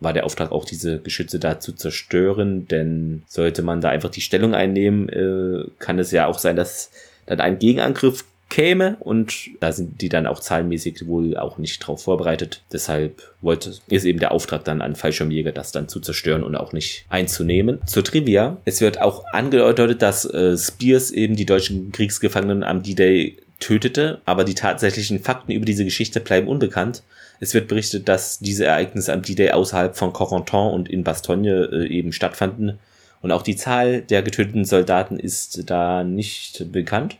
war 0.00 0.12
der 0.12 0.26
Auftrag 0.26 0.50
auch 0.50 0.64
diese 0.64 0.98
Geschütze 0.98 1.38
da 1.38 1.60
zu 1.60 1.72
zerstören, 1.72 2.66
denn 2.66 3.22
sollte 3.28 3.62
man 3.62 3.80
da 3.80 3.90
einfach 3.90 4.10
die 4.10 4.20
Stellung 4.20 4.54
einnehmen, 4.54 5.08
äh, 5.08 5.64
kann 5.78 5.98
es 5.98 6.10
ja 6.10 6.26
auch 6.26 6.38
sein, 6.38 6.56
dass 6.56 6.90
dann 7.26 7.40
ein 7.40 7.58
Gegenangriff 7.58 8.24
käme 8.52 8.98
und 9.00 9.32
da 9.60 9.72
sind 9.72 10.02
die 10.02 10.10
dann 10.10 10.26
auch 10.26 10.38
zahlenmäßig 10.38 11.06
wohl 11.06 11.38
auch 11.38 11.56
nicht 11.56 11.78
drauf 11.78 12.02
vorbereitet. 12.02 12.62
Deshalb 12.70 13.22
wollte, 13.40 13.72
ist 13.88 14.04
eben 14.04 14.18
der 14.18 14.30
Auftrag 14.30 14.62
dann 14.64 14.82
an 14.82 14.94
Fallschirmjäger, 14.94 15.52
das 15.52 15.72
dann 15.72 15.88
zu 15.88 16.00
zerstören 16.00 16.44
und 16.44 16.54
auch 16.54 16.74
nicht 16.74 17.06
einzunehmen. 17.08 17.80
Zur 17.86 18.04
Trivia. 18.04 18.58
Es 18.66 18.82
wird 18.82 19.00
auch 19.00 19.24
angedeutet, 19.32 20.02
dass 20.02 20.26
äh, 20.26 20.58
Spears 20.58 21.12
eben 21.12 21.34
die 21.34 21.46
deutschen 21.46 21.92
Kriegsgefangenen 21.92 22.62
am 22.62 22.82
D-Day 22.82 23.38
tötete, 23.58 24.20
aber 24.26 24.44
die 24.44 24.54
tatsächlichen 24.54 25.20
Fakten 25.20 25.52
über 25.52 25.64
diese 25.64 25.86
Geschichte 25.86 26.20
bleiben 26.20 26.46
unbekannt. 26.46 27.02
Es 27.40 27.54
wird 27.54 27.68
berichtet, 27.68 28.06
dass 28.06 28.38
diese 28.38 28.66
Ereignisse 28.66 29.14
am 29.14 29.22
D-Day 29.22 29.52
außerhalb 29.52 29.96
von 29.96 30.12
Corentin 30.12 30.74
und 30.74 30.90
in 30.90 31.04
Bastogne 31.04 31.70
äh, 31.72 31.86
eben 31.88 32.12
stattfanden. 32.12 32.78
Und 33.22 33.32
auch 33.32 33.42
die 33.42 33.56
Zahl 33.56 34.02
der 34.02 34.22
getöteten 34.22 34.66
Soldaten 34.66 35.18
ist 35.18 35.70
da 35.70 36.04
nicht 36.04 36.70
bekannt. 36.70 37.16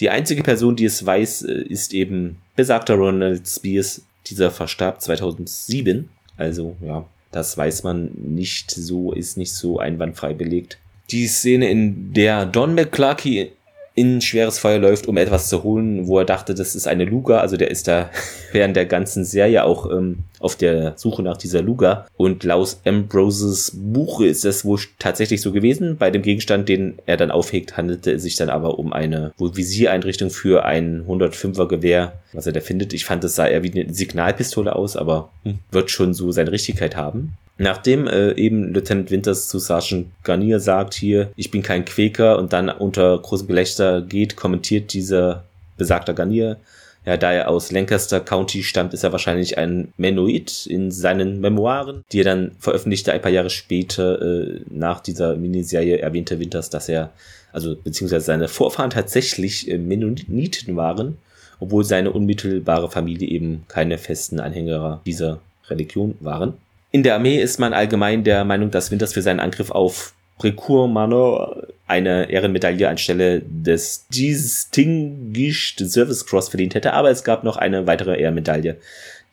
Die 0.00 0.10
einzige 0.10 0.42
Person, 0.42 0.76
die 0.76 0.84
es 0.84 1.04
weiß, 1.04 1.42
äh, 1.42 1.62
ist 1.62 1.92
eben 1.92 2.36
besagter 2.56 2.94
Ronald 2.94 3.46
Spears. 3.48 4.02
Dieser 4.26 4.50
verstarb 4.50 5.00
2007. 5.00 6.08
Also, 6.36 6.76
ja, 6.84 7.06
das 7.32 7.56
weiß 7.56 7.82
man 7.82 8.10
nicht 8.14 8.70
so, 8.70 9.12
ist 9.12 9.36
nicht 9.36 9.52
so 9.52 9.78
einwandfrei 9.78 10.34
belegt. 10.34 10.78
Die 11.10 11.26
Szene, 11.26 11.70
in 11.70 12.12
der 12.12 12.44
Don 12.44 12.74
McClarky 12.74 13.52
in 13.98 14.20
schweres 14.20 14.60
Feuer 14.60 14.78
läuft, 14.78 15.08
um 15.08 15.16
etwas 15.16 15.48
zu 15.48 15.64
holen, 15.64 16.06
wo 16.06 16.20
er 16.20 16.24
dachte, 16.24 16.54
das 16.54 16.76
ist 16.76 16.86
eine 16.86 17.04
Luga. 17.04 17.40
Also 17.40 17.56
der 17.56 17.68
ist 17.68 17.88
da 17.88 18.10
während 18.52 18.76
der 18.76 18.86
ganzen 18.86 19.24
Serie 19.24 19.64
auch 19.64 19.90
ähm, 19.90 20.18
auf 20.38 20.54
der 20.54 20.92
Suche 20.96 21.24
nach 21.24 21.36
dieser 21.36 21.62
Luga. 21.62 22.06
Und 22.16 22.44
laut 22.44 22.76
Ambroses 22.84 23.72
Buche 23.74 24.28
ist 24.28 24.44
das 24.44 24.64
wohl 24.64 24.78
tatsächlich 25.00 25.40
so 25.40 25.50
gewesen. 25.50 25.96
Bei 25.96 26.12
dem 26.12 26.22
Gegenstand, 26.22 26.68
den 26.68 27.00
er 27.06 27.16
dann 27.16 27.32
aufhegt, 27.32 27.76
handelte 27.76 28.12
es 28.12 28.22
sich 28.22 28.36
dann 28.36 28.50
aber 28.50 28.78
um 28.78 28.92
eine 28.92 29.32
wohl 29.36 29.56
Visiereinrichtung 29.56 30.30
für 30.30 30.64
ein 30.64 31.04
105er 31.08 31.66
Gewehr, 31.66 32.12
was 32.32 32.46
er 32.46 32.52
da 32.52 32.60
findet. 32.60 32.92
Ich 32.92 33.04
fand, 33.04 33.24
es 33.24 33.34
sah 33.34 33.48
eher 33.48 33.64
wie 33.64 33.72
eine 33.72 33.92
Signalpistole 33.92 34.76
aus, 34.76 34.96
aber 34.96 35.30
hm, 35.42 35.58
wird 35.72 35.90
schon 35.90 36.14
so 36.14 36.30
seine 36.30 36.52
Richtigkeit 36.52 36.94
haben. 36.94 37.36
Nachdem 37.58 38.06
äh, 38.06 38.32
eben 38.34 38.72
Lieutenant 38.72 39.10
Winters 39.10 39.48
zu 39.48 39.58
Sergeant 39.58 40.06
Garnier 40.22 40.60
sagt 40.60 40.94
hier, 40.94 41.32
ich 41.34 41.50
bin 41.50 41.62
kein 41.62 41.84
Quäker 41.84 42.38
und 42.38 42.52
dann 42.52 42.68
unter 42.70 43.18
großem 43.18 43.48
Gelächter 43.48 44.00
geht, 44.00 44.36
kommentiert 44.36 44.92
dieser 44.92 45.44
besagter 45.76 46.14
Garnier, 46.14 46.56
ja, 47.04 47.16
da 47.16 47.32
er 47.32 47.48
aus 47.48 47.72
Lancaster 47.72 48.20
County 48.20 48.62
stammt, 48.62 48.92
ist 48.92 49.02
er 49.02 49.12
wahrscheinlich 49.12 49.56
ein 49.56 49.92
Mennonit 49.96 50.66
in 50.66 50.90
seinen 50.90 51.40
Memoiren, 51.40 52.04
die 52.12 52.20
er 52.20 52.24
dann 52.24 52.52
veröffentlichte 52.58 53.12
ein 53.12 53.22
paar 53.22 53.30
Jahre 53.30 53.50
später 53.50 54.20
äh, 54.20 54.60
nach 54.68 55.00
dieser 55.00 55.34
Miniserie 55.34 55.98
erwähnte 55.98 56.38
Winters, 56.38 56.70
dass 56.70 56.88
er, 56.88 57.10
also 57.50 57.76
beziehungsweise 57.76 58.26
seine 58.26 58.46
Vorfahren 58.46 58.90
tatsächlich 58.90 59.70
äh, 59.70 59.78
Mennoniten 59.78 60.76
waren, 60.76 61.16
obwohl 61.60 61.82
seine 61.82 62.12
unmittelbare 62.12 62.90
Familie 62.90 63.28
eben 63.28 63.64
keine 63.68 63.96
festen 63.96 64.38
Anhänger 64.38 65.00
dieser 65.06 65.40
Religion 65.70 66.14
waren. 66.20 66.54
In 66.90 67.02
der 67.02 67.14
Armee 67.14 67.40
ist 67.40 67.58
man 67.58 67.74
allgemein 67.74 68.24
der 68.24 68.44
Meinung, 68.44 68.70
dass 68.70 68.90
Winters 68.90 69.12
für 69.12 69.22
seinen 69.22 69.40
Angriff 69.40 69.70
auf 69.70 70.14
Precourt 70.38 70.90
Manor 70.90 71.66
eine 71.86 72.30
Ehrenmedaille 72.30 72.88
anstelle 72.88 73.42
des 73.42 74.06
Distinguished 74.08 75.80
Service 75.80 76.24
Cross 76.24 76.48
verdient 76.48 76.74
hätte, 76.74 76.92
aber 76.92 77.10
es 77.10 77.24
gab 77.24 77.44
noch 77.44 77.56
eine 77.56 77.86
weitere 77.86 78.18
Ehrenmedaille, 78.20 78.76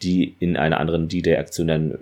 die 0.01 0.35
in 0.39 0.57
einer 0.57 0.79
anderen 0.79 1.07
D-Day-Aktion 1.07 1.67
dann 1.67 1.97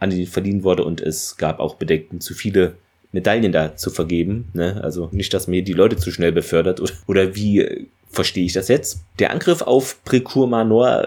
an 0.00 0.12
ihn 0.12 0.26
verliehen 0.26 0.64
wurde 0.64 0.84
und 0.84 1.00
es 1.00 1.36
gab 1.36 1.60
auch 1.60 1.76
Bedenken, 1.76 2.20
zu 2.20 2.34
viele 2.34 2.74
Medaillen 3.12 3.52
da 3.52 3.76
zu 3.76 3.90
vergeben. 3.90 4.48
Ne? 4.52 4.80
Also 4.82 5.08
nicht, 5.12 5.32
dass 5.32 5.46
mir 5.46 5.62
die 5.62 5.72
Leute 5.72 5.96
zu 5.96 6.10
schnell 6.10 6.32
befördert 6.32 6.80
oder, 6.80 6.92
oder 7.06 7.34
wie 7.34 7.88
verstehe 8.10 8.44
ich 8.44 8.52
das 8.52 8.68
jetzt? 8.68 9.00
Der 9.18 9.30
Angriff 9.30 9.62
auf 9.62 10.02
Precourt 10.04 10.50
Manor 10.50 11.06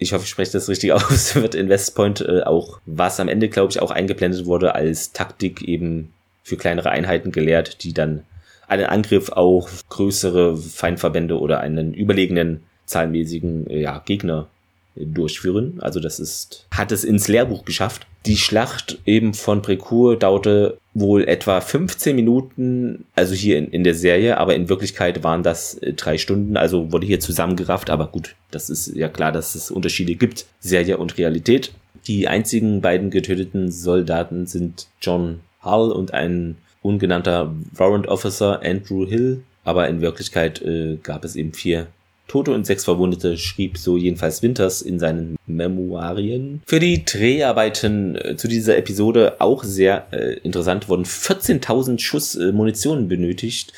ich 0.00 0.14
hoffe, 0.14 0.24
ich 0.24 0.30
spreche 0.30 0.52
das 0.52 0.68
richtig 0.68 0.92
aus, 0.94 1.36
wird 1.36 1.54
in 1.54 1.68
West 1.68 1.94
Point 1.94 2.22
äh, 2.22 2.42
auch, 2.42 2.80
was 2.86 3.20
am 3.20 3.28
Ende, 3.28 3.48
glaube 3.48 3.70
ich, 3.70 3.80
auch 3.80 3.92
eingeblendet 3.92 4.46
wurde, 4.46 4.74
als 4.74 5.12
Taktik 5.12 5.62
eben 5.62 6.12
für 6.42 6.56
kleinere 6.56 6.90
Einheiten 6.90 7.30
gelehrt, 7.30 7.84
die 7.84 7.92
dann 7.92 8.24
einen 8.66 8.86
Angriff 8.86 9.28
auf 9.30 9.84
größere 9.88 10.56
Feindverbände 10.56 11.38
oder 11.38 11.60
einen 11.60 11.92
überlegenen 11.92 12.62
zahlenmäßigen 12.86 13.68
äh, 13.68 13.80
ja, 13.82 13.98
Gegner 14.04 14.48
durchführen. 14.96 15.78
Also 15.80 16.00
das 16.00 16.18
ist, 16.18 16.66
hat 16.72 16.90
es 16.92 17.04
ins 17.04 17.28
Lehrbuch 17.28 17.64
geschafft. 17.64 18.06
Die 18.26 18.36
Schlacht 18.36 18.98
eben 19.06 19.32
von 19.32 19.62
Precourt 19.62 20.22
dauerte 20.22 20.78
wohl 20.92 21.26
etwa 21.26 21.60
15 21.60 22.14
Minuten, 22.14 23.06
also 23.14 23.34
hier 23.34 23.56
in, 23.56 23.68
in 23.68 23.84
der 23.84 23.94
Serie, 23.94 24.36
aber 24.36 24.54
in 24.54 24.68
Wirklichkeit 24.68 25.22
waren 25.22 25.42
das 25.42 25.74
äh, 25.74 25.94
drei 25.94 26.18
Stunden, 26.18 26.56
also 26.56 26.92
wurde 26.92 27.06
hier 27.06 27.20
zusammengerafft, 27.20 27.88
aber 27.88 28.08
gut, 28.08 28.34
das 28.50 28.68
ist 28.68 28.94
ja 28.94 29.08
klar, 29.08 29.32
dass 29.32 29.54
es 29.54 29.70
Unterschiede 29.70 30.16
gibt, 30.16 30.46
Serie 30.58 30.98
und 30.98 31.16
Realität. 31.16 31.72
Die 32.06 32.28
einzigen 32.28 32.80
beiden 32.80 33.10
getöteten 33.10 33.70
Soldaten 33.70 34.46
sind 34.46 34.88
John 35.00 35.40
Hull 35.64 35.90
und 35.90 36.12
ein 36.12 36.56
ungenannter 36.82 37.54
Warrant 37.72 38.08
Officer 38.08 38.60
Andrew 38.62 39.06
Hill, 39.06 39.42
aber 39.64 39.88
in 39.88 40.00
Wirklichkeit 40.00 40.60
äh, 40.62 40.98
gab 41.02 41.24
es 41.24 41.36
eben 41.36 41.52
vier 41.52 41.86
Tote 42.30 42.52
und 42.52 42.64
sechs 42.64 42.84
Verwundete 42.84 43.36
schrieb 43.36 43.76
so 43.76 43.96
jedenfalls 43.96 44.40
Winters 44.40 44.82
in 44.82 45.00
seinen 45.00 45.36
Memoirien. 45.48 46.62
Für 46.64 46.78
die 46.78 47.04
Dreharbeiten 47.04 48.14
äh, 48.14 48.36
zu 48.36 48.46
dieser 48.46 48.76
Episode 48.76 49.40
auch 49.40 49.64
sehr 49.64 50.06
äh, 50.12 50.34
interessant 50.44 50.88
wurden 50.88 51.04
14.000 51.04 51.98
Schuss 51.98 52.36
äh, 52.36 52.52
Munition 52.52 53.08
benötigt. 53.08 53.72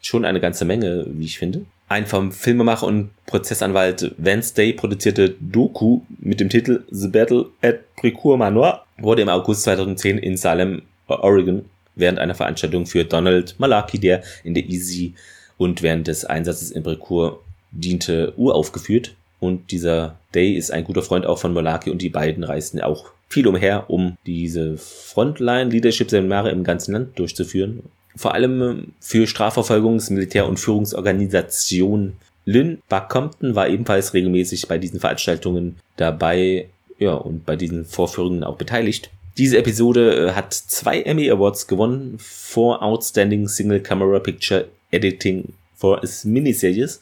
Schon 0.00 0.24
eine 0.24 0.40
ganze 0.40 0.64
Menge, 0.64 1.06
wie 1.10 1.26
ich 1.26 1.38
finde. 1.38 1.64
Ein 1.86 2.06
vom 2.06 2.32
Filmemacher 2.32 2.88
und 2.88 3.10
Prozessanwalt 3.26 4.16
Vance 4.18 4.52
Day 4.52 4.72
produzierte 4.72 5.36
Doku 5.38 6.00
mit 6.18 6.40
dem 6.40 6.48
Titel 6.48 6.82
The 6.90 7.06
Battle 7.06 7.50
at 7.62 7.94
Precourt 7.94 8.36
Manoir 8.36 8.84
wurde 8.98 9.22
im 9.22 9.28
August 9.28 9.62
2010 9.62 10.18
in 10.18 10.36
Salem, 10.36 10.82
Oregon, 11.06 11.66
während 11.94 12.18
einer 12.18 12.34
Veranstaltung 12.34 12.86
für 12.86 13.04
Donald 13.04 13.54
Malaki, 13.60 14.00
der 14.00 14.24
in 14.42 14.54
der 14.54 14.64
Easy 14.64 15.14
und 15.56 15.82
während 15.82 16.08
des 16.08 16.24
Einsatzes 16.24 16.72
in 16.72 16.82
Precourt 16.82 17.38
diente, 17.72 18.32
uraufgeführt. 18.36 19.14
Und 19.40 19.72
dieser 19.72 20.18
Day 20.34 20.52
ist 20.52 20.70
ein 20.70 20.84
guter 20.84 21.02
Freund 21.02 21.26
auch 21.26 21.38
von 21.38 21.52
Molaki 21.52 21.90
und 21.90 22.00
die 22.00 22.10
beiden 22.10 22.44
reisten 22.44 22.80
auch 22.80 23.10
viel 23.28 23.46
umher, 23.48 23.86
um 23.88 24.16
diese 24.26 24.76
Frontline-Leadership-Seminare 24.76 26.50
im 26.50 26.64
ganzen 26.64 26.92
Land 26.92 27.18
durchzuführen. 27.18 27.82
Vor 28.14 28.34
allem 28.34 28.92
für 29.00 29.26
Strafverfolgungs-, 29.26 30.12
Militär- 30.12 30.46
und 30.46 30.60
Führungsorganisation 30.60 32.14
Lynn 32.44 32.82
Buckcompton 32.88 33.54
war 33.54 33.68
ebenfalls 33.68 34.14
regelmäßig 34.14 34.68
bei 34.68 34.78
diesen 34.78 35.00
Veranstaltungen 35.00 35.76
dabei, 35.96 36.68
ja, 36.98 37.14
und 37.14 37.46
bei 37.46 37.56
diesen 37.56 37.84
Vorführungen 37.84 38.44
auch 38.44 38.56
beteiligt. 38.56 39.10
Diese 39.38 39.58
Episode 39.58 40.28
äh, 40.28 40.32
hat 40.32 40.52
zwei 40.52 41.02
Emmy 41.02 41.30
Awards 41.30 41.66
gewonnen 41.66 42.16
for 42.18 42.82
Outstanding 42.82 43.48
Single 43.48 43.80
Camera 43.80 44.18
Picture 44.18 44.66
Editing 44.90 45.54
for 45.74 46.02
a 46.02 46.06
Miniseries 46.24 47.00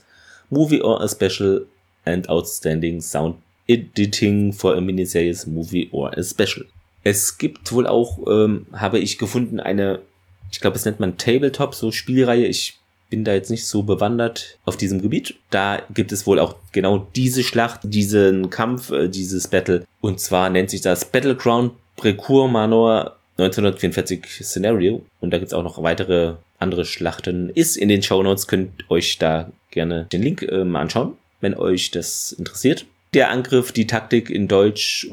Movie 0.51 0.83
or 0.83 1.01
a 1.01 1.09
Special 1.09 1.67
and 2.05 2.29
Outstanding 2.29 3.01
Sound 3.01 3.37
Editing 3.69 4.53
for 4.53 4.75
a 4.77 4.81
Miniseries 4.81 5.47
Movie 5.47 5.89
or 5.93 6.17
a 6.17 6.23
Special. 6.23 6.67
Es 7.05 7.39
gibt 7.39 7.73
wohl 7.73 7.87
auch, 7.87 8.19
ähm, 8.29 8.67
habe 8.73 8.99
ich 8.99 9.17
gefunden, 9.17 9.61
eine, 9.61 10.01
ich 10.51 10.61
glaube, 10.61 10.77
es 10.77 10.85
nennt 10.85 11.01
man 11.01 11.17
Tabletop, 11.17 11.75
so 11.75 11.93
Spielreihe. 11.93 12.47
Ich 12.47 12.79
bin 13.11 13.25
da 13.25 13.33
jetzt 13.33 13.51
nicht 13.51 13.67
so 13.67 13.83
bewandert 13.83 14.59
auf 14.65 14.77
diesem 14.77 15.01
Gebiet. 15.01 15.35
Da 15.51 15.83
gibt 15.93 16.13
es 16.13 16.27
wohl 16.27 16.39
auch 16.39 16.57
genau 16.73 17.07
diese 17.15 17.43
Schlacht, 17.43 17.81
diesen 17.85 18.51
Kampf, 18.51 18.91
äh, 18.91 19.09
dieses 19.09 19.49
Battle. 19.49 19.85
Und 20.01 20.21
zwar 20.21 20.51
nennt 20.51 20.71
sich 20.71 20.81
das 20.81 21.05
Battleground 21.05 21.73
Precourt 21.97 22.51
Manor 22.51 23.17
1944 23.39 24.45
Scenario. 24.45 25.05
Und 25.21 25.33
da 25.33 25.39
gibt's 25.39 25.55
auch 25.55 25.63
noch 25.63 25.83
weitere 25.83 26.35
andere 26.61 26.85
Schlachten. 26.85 27.51
Ist 27.51 27.77
in 27.77 27.89
den 27.89 28.03
Show 28.03 28.23
Notes, 28.23 28.47
könnt 28.47 28.89
euch 28.91 29.19
da 29.19 29.51
gerne 29.71 30.07
den 30.13 30.23
Link 30.23 30.43
äh, 30.43 30.65
mal 30.65 30.83
anschauen, 30.83 31.15
wenn 31.41 31.55
euch 31.55 31.91
das 31.91 32.33
interessiert. 32.33 32.87
Der 33.15 33.31
Angriff, 33.31 33.73
die 33.73 33.87
Taktik 33.87 34.31
in 34.31 34.47
Deutsch, 34.47 35.09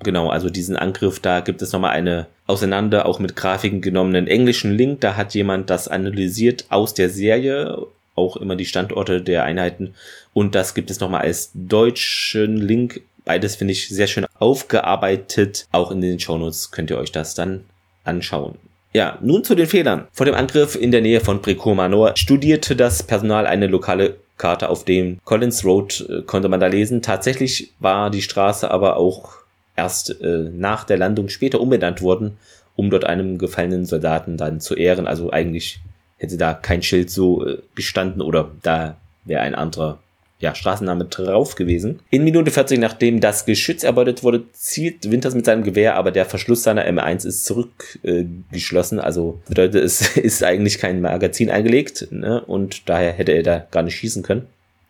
genau, 0.00 0.28
also 0.28 0.50
diesen 0.50 0.76
Angriff, 0.76 1.18
da 1.18 1.40
gibt 1.40 1.62
es 1.62 1.72
nochmal 1.72 1.92
eine 1.92 2.26
auseinander, 2.46 3.06
auch 3.06 3.18
mit 3.18 3.36
Grafiken 3.36 3.80
genommenen 3.80 4.26
englischen 4.26 4.72
Link. 4.72 5.00
Da 5.00 5.16
hat 5.16 5.34
jemand 5.34 5.70
das 5.70 5.88
analysiert 5.88 6.66
aus 6.68 6.94
der 6.94 7.08
Serie, 7.08 7.86
auch 8.14 8.36
immer 8.36 8.56
die 8.56 8.66
Standorte 8.66 9.22
der 9.22 9.44
Einheiten. 9.44 9.94
Und 10.32 10.54
das 10.54 10.74
gibt 10.74 10.90
es 10.90 11.00
nochmal 11.00 11.22
als 11.22 11.50
deutschen 11.54 12.56
Link. 12.56 13.02
Beides 13.24 13.56
finde 13.56 13.72
ich 13.72 13.88
sehr 13.88 14.06
schön 14.06 14.26
aufgearbeitet. 14.38 15.66
Auch 15.72 15.90
in 15.90 16.00
den 16.00 16.18
Shownotes 16.18 16.70
könnt 16.70 16.90
ihr 16.90 16.98
euch 16.98 17.12
das 17.12 17.34
dann 17.34 17.64
anschauen. 18.04 18.56
Ja, 18.92 19.18
nun 19.20 19.44
zu 19.44 19.54
den 19.54 19.68
Fehlern. 19.68 20.08
Vor 20.12 20.26
dem 20.26 20.34
Angriff 20.34 20.74
in 20.74 20.90
der 20.90 21.00
Nähe 21.00 21.20
von 21.20 21.40
Precourt 21.40 21.76
Manor 21.76 22.12
studierte 22.16 22.74
das 22.74 23.04
Personal 23.04 23.46
eine 23.46 23.68
lokale 23.68 24.16
Karte 24.36 24.68
auf 24.68 24.84
dem 24.84 25.18
Collins 25.24 25.64
Road, 25.64 26.06
äh, 26.08 26.22
konnte 26.22 26.48
man 26.48 26.60
da 26.60 26.66
lesen. 26.66 27.02
Tatsächlich 27.02 27.72
war 27.78 28.10
die 28.10 28.22
Straße 28.22 28.70
aber 28.70 28.96
auch 28.96 29.34
erst 29.76 30.20
äh, 30.20 30.50
nach 30.52 30.84
der 30.84 30.98
Landung 30.98 31.28
später 31.28 31.60
umbenannt 31.60 32.02
worden, 32.02 32.38
um 32.74 32.90
dort 32.90 33.04
einem 33.04 33.38
gefallenen 33.38 33.86
Soldaten 33.86 34.36
dann 34.36 34.60
zu 34.60 34.74
ehren. 34.74 35.06
Also 35.06 35.30
eigentlich 35.30 35.80
hätte 36.18 36.36
da 36.36 36.52
kein 36.54 36.82
Schild 36.82 37.10
so 37.10 37.46
äh, 37.46 37.58
gestanden 37.74 38.22
oder 38.22 38.50
da 38.62 38.96
wäre 39.24 39.42
ein 39.42 39.54
anderer 39.54 40.00
ja, 40.40 40.54
Straßenname 40.54 41.04
drauf 41.04 41.54
gewesen. 41.54 42.00
In 42.10 42.24
Minute 42.24 42.50
40, 42.50 42.78
nachdem 42.78 43.20
das 43.20 43.44
Geschütz 43.44 43.84
erbeutet 43.84 44.24
wurde, 44.24 44.44
zielt 44.52 45.10
Winters 45.10 45.34
mit 45.34 45.44
seinem 45.44 45.62
Gewehr, 45.62 45.96
aber 45.96 46.10
der 46.10 46.24
Verschluss 46.24 46.62
seiner 46.62 46.86
M1 46.86 47.26
ist 47.26 47.44
zurückgeschlossen. 47.44 48.98
Äh, 48.98 49.02
also 49.02 49.40
bedeutet, 49.46 49.84
es 49.84 50.16
ist 50.16 50.42
eigentlich 50.42 50.78
kein 50.78 51.02
Magazin 51.02 51.50
eingelegt 51.50 52.08
ne? 52.10 52.42
und 52.46 52.88
daher 52.88 53.12
hätte 53.12 53.32
er 53.32 53.42
da 53.42 53.66
gar 53.70 53.82
nicht 53.82 53.96
schießen 53.96 54.22
können. 54.22 54.46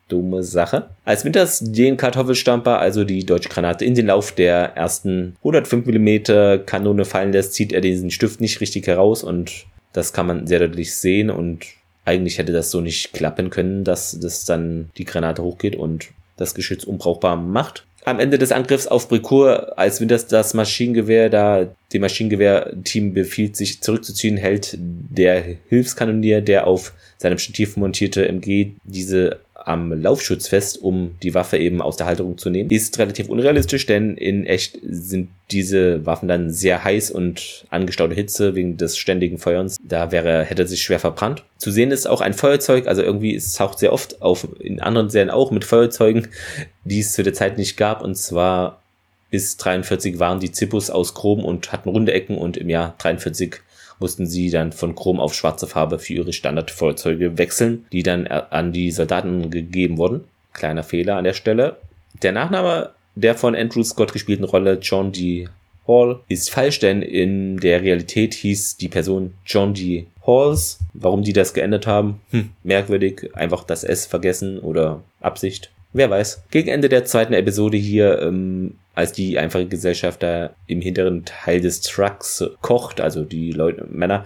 Dumme 0.09 0.42
Sache. 0.42 0.90
Als 1.04 1.25
Winters 1.25 1.61
den 1.61 1.97
Kartoffelstamper, 1.97 2.80
also 2.80 3.04
die 3.04 3.25
deutsche 3.25 3.49
Granate, 3.49 3.85
in 3.85 3.95
den 3.95 4.07
Lauf 4.07 4.33
der 4.33 4.76
ersten 4.76 5.37
105 5.38 5.87
mm 5.87 6.66
Kanone 6.66 7.04
fallen 7.04 7.33
lässt, 7.33 7.54
zieht 7.54 7.73
er 7.73 7.80
diesen 7.80 8.11
Stift 8.11 8.40
nicht 8.40 8.61
richtig 8.61 8.87
heraus 8.88 9.23
und 9.23 9.66
das 9.92 10.12
kann 10.12 10.26
man 10.26 10.47
sehr 10.47 10.59
deutlich 10.59 10.95
sehen 10.95 11.30
und 11.30 11.64
eigentlich 12.04 12.38
hätte 12.38 12.52
das 12.52 12.71
so 12.71 12.80
nicht 12.80 13.12
klappen 13.12 13.50
können, 13.50 13.85
dass 13.85 14.19
das 14.19 14.45
dann 14.45 14.90
die 14.97 15.04
Granate 15.04 15.42
hochgeht 15.42 15.76
und 15.76 16.09
das 16.37 16.54
Geschütz 16.54 16.85
unbrauchbar 16.85 17.37
macht. 17.37 17.85
Am 18.04 18.19
Ende 18.19 18.38
des 18.38 18.50
Angriffs 18.50 18.87
auf 18.87 19.09
Bricourt, 19.09 19.76
als 19.76 20.00
Winters 20.00 20.26
das 20.26 20.54
Maschinengewehr 20.54 21.28
da, 21.28 21.66
dem 21.92 22.00
Maschinengewehr-Team 22.00 23.12
befiehlt, 23.12 23.57
sich 23.57 23.83
zurückzuziehen, 23.83 24.38
hält 24.38 24.76
der 24.78 25.45
Hilfskanonier, 25.69 26.40
der 26.40 26.66
auf 26.66 26.95
seinem 27.19 27.37
Stativ 27.37 27.76
montierte 27.76 28.26
MG 28.26 28.73
diese 28.85 29.40
am 29.71 29.93
Laufschutz 29.93 30.49
fest, 30.49 30.83
um 30.83 31.17
die 31.23 31.35
Waffe 31.35 31.57
eben 31.57 31.81
aus 31.81 31.97
der 31.97 32.07
Halterung 32.07 32.37
zu 32.37 32.50
nehmen. 32.50 32.71
Ist 32.71 32.99
relativ 32.99 33.29
unrealistisch, 33.29 33.87
denn 33.87 34.17
in 34.17 34.45
echt 34.45 34.79
sind 34.83 35.29
diese 35.50 36.05
Waffen 36.05 36.29
dann 36.29 36.50
sehr 36.50 36.83
heiß 36.83 37.11
und 37.11 37.65
angestaute 37.71 38.15
Hitze 38.15 38.55
wegen 38.55 38.77
des 38.77 38.99
ständigen 38.99 39.39
Feuerns. 39.39 39.77
Da 39.83 40.11
wäre, 40.12 40.45
hätte 40.45 40.67
sich 40.67 40.83
schwer 40.83 40.99
verbrannt. 40.99 41.45
Zu 41.59 41.71
sehen 41.71 41.93
ist 41.93 42.09
auch 42.09 42.21
ein 42.21 42.35
Feuerzeug, 42.35 42.87
also 42.89 43.03
irgendwie, 43.03 43.35
es 43.35 43.55
taucht 43.55 43.79
sehr 43.79 43.93
oft 43.93 44.21
auf, 44.23 44.49
in 44.59 44.81
anderen 44.81 45.09
Serien 45.09 45.31
auch 45.31 45.50
mit 45.50 45.65
Feuerzeugen, 45.65 46.29
die 46.85 47.00
es 47.00 47.12
zu 47.12 47.23
der 47.23 47.35
Zeit 47.35 47.57
nicht 47.57 47.77
gab, 47.77 48.03
und 48.03 48.17
zwar 48.17 48.81
bis 49.31 49.57
43 49.57 50.19
waren 50.19 50.41
die 50.41 50.50
Zippus 50.50 50.91
aus 50.91 51.15
Chrom 51.15 51.45
und 51.45 51.71
hatten 51.71 51.89
runde 51.89 52.12
Ecken 52.12 52.37
und 52.37 52.57
im 52.57 52.69
Jahr 52.69 52.97
43 52.99 53.57
mussten 54.00 54.26
sie 54.26 54.50
dann 54.50 54.73
von 54.73 54.95
Chrom 54.97 55.21
auf 55.21 55.35
schwarze 55.35 55.66
Farbe 55.66 55.99
für 55.99 56.14
ihre 56.14 56.33
Standardfahrzeuge 56.33 57.38
wechseln, 57.38 57.87
die 57.92 58.02
dann 58.02 58.26
an 58.26 58.73
die 58.73 58.90
Soldaten 58.90 59.50
gegeben 59.50 59.99
wurden. 59.99 60.25
Kleiner 60.52 60.83
Fehler 60.83 61.16
an 61.16 61.25
der 61.25 61.35
Stelle. 61.35 61.76
Der 62.23 62.33
Nachname 62.33 62.90
der 63.14 63.35
von 63.35 63.54
Andrew 63.54 63.83
Scott 63.83 64.12
gespielten 64.12 64.45
Rolle 64.45 64.78
John 64.80 65.12
D. 65.12 65.49
Hall 65.87 66.21
ist 66.28 66.50
falsch, 66.50 66.78
denn 66.78 67.02
in 67.02 67.59
der 67.59 67.83
Realität 67.83 68.35
hieß 68.35 68.76
die 68.76 68.88
Person 68.88 69.35
John 69.45 69.75
D. 69.75 70.07
Halls. 70.26 70.78
Warum 70.92 71.23
die 71.23 71.33
das 71.33 71.54
geändert 71.54 71.87
haben? 71.87 72.21
Hm, 72.30 72.50
merkwürdig. 72.62 73.30
Einfach 73.35 73.64
das 73.64 73.85
S 73.85 74.07
vergessen 74.07 74.59
oder 74.59 75.02
Absicht. 75.21 75.71
Wer 75.92 76.09
weiß. 76.09 76.45
Gegen 76.50 76.69
Ende 76.69 76.88
der 76.88 77.04
zweiten 77.04 77.33
Episode 77.33 77.76
hier 77.76 78.23
ähm, 78.23 78.76
als 78.94 79.12
die 79.12 79.38
einfache 79.38 79.66
Gesellschaft 79.66 80.23
da 80.23 80.50
im 80.66 80.80
hinteren 80.80 81.25
Teil 81.25 81.61
des 81.61 81.80
Trucks 81.80 82.44
kocht, 82.61 83.00
also 83.00 83.25
die 83.25 83.52
Leute, 83.52 83.87
Männer, 83.90 84.25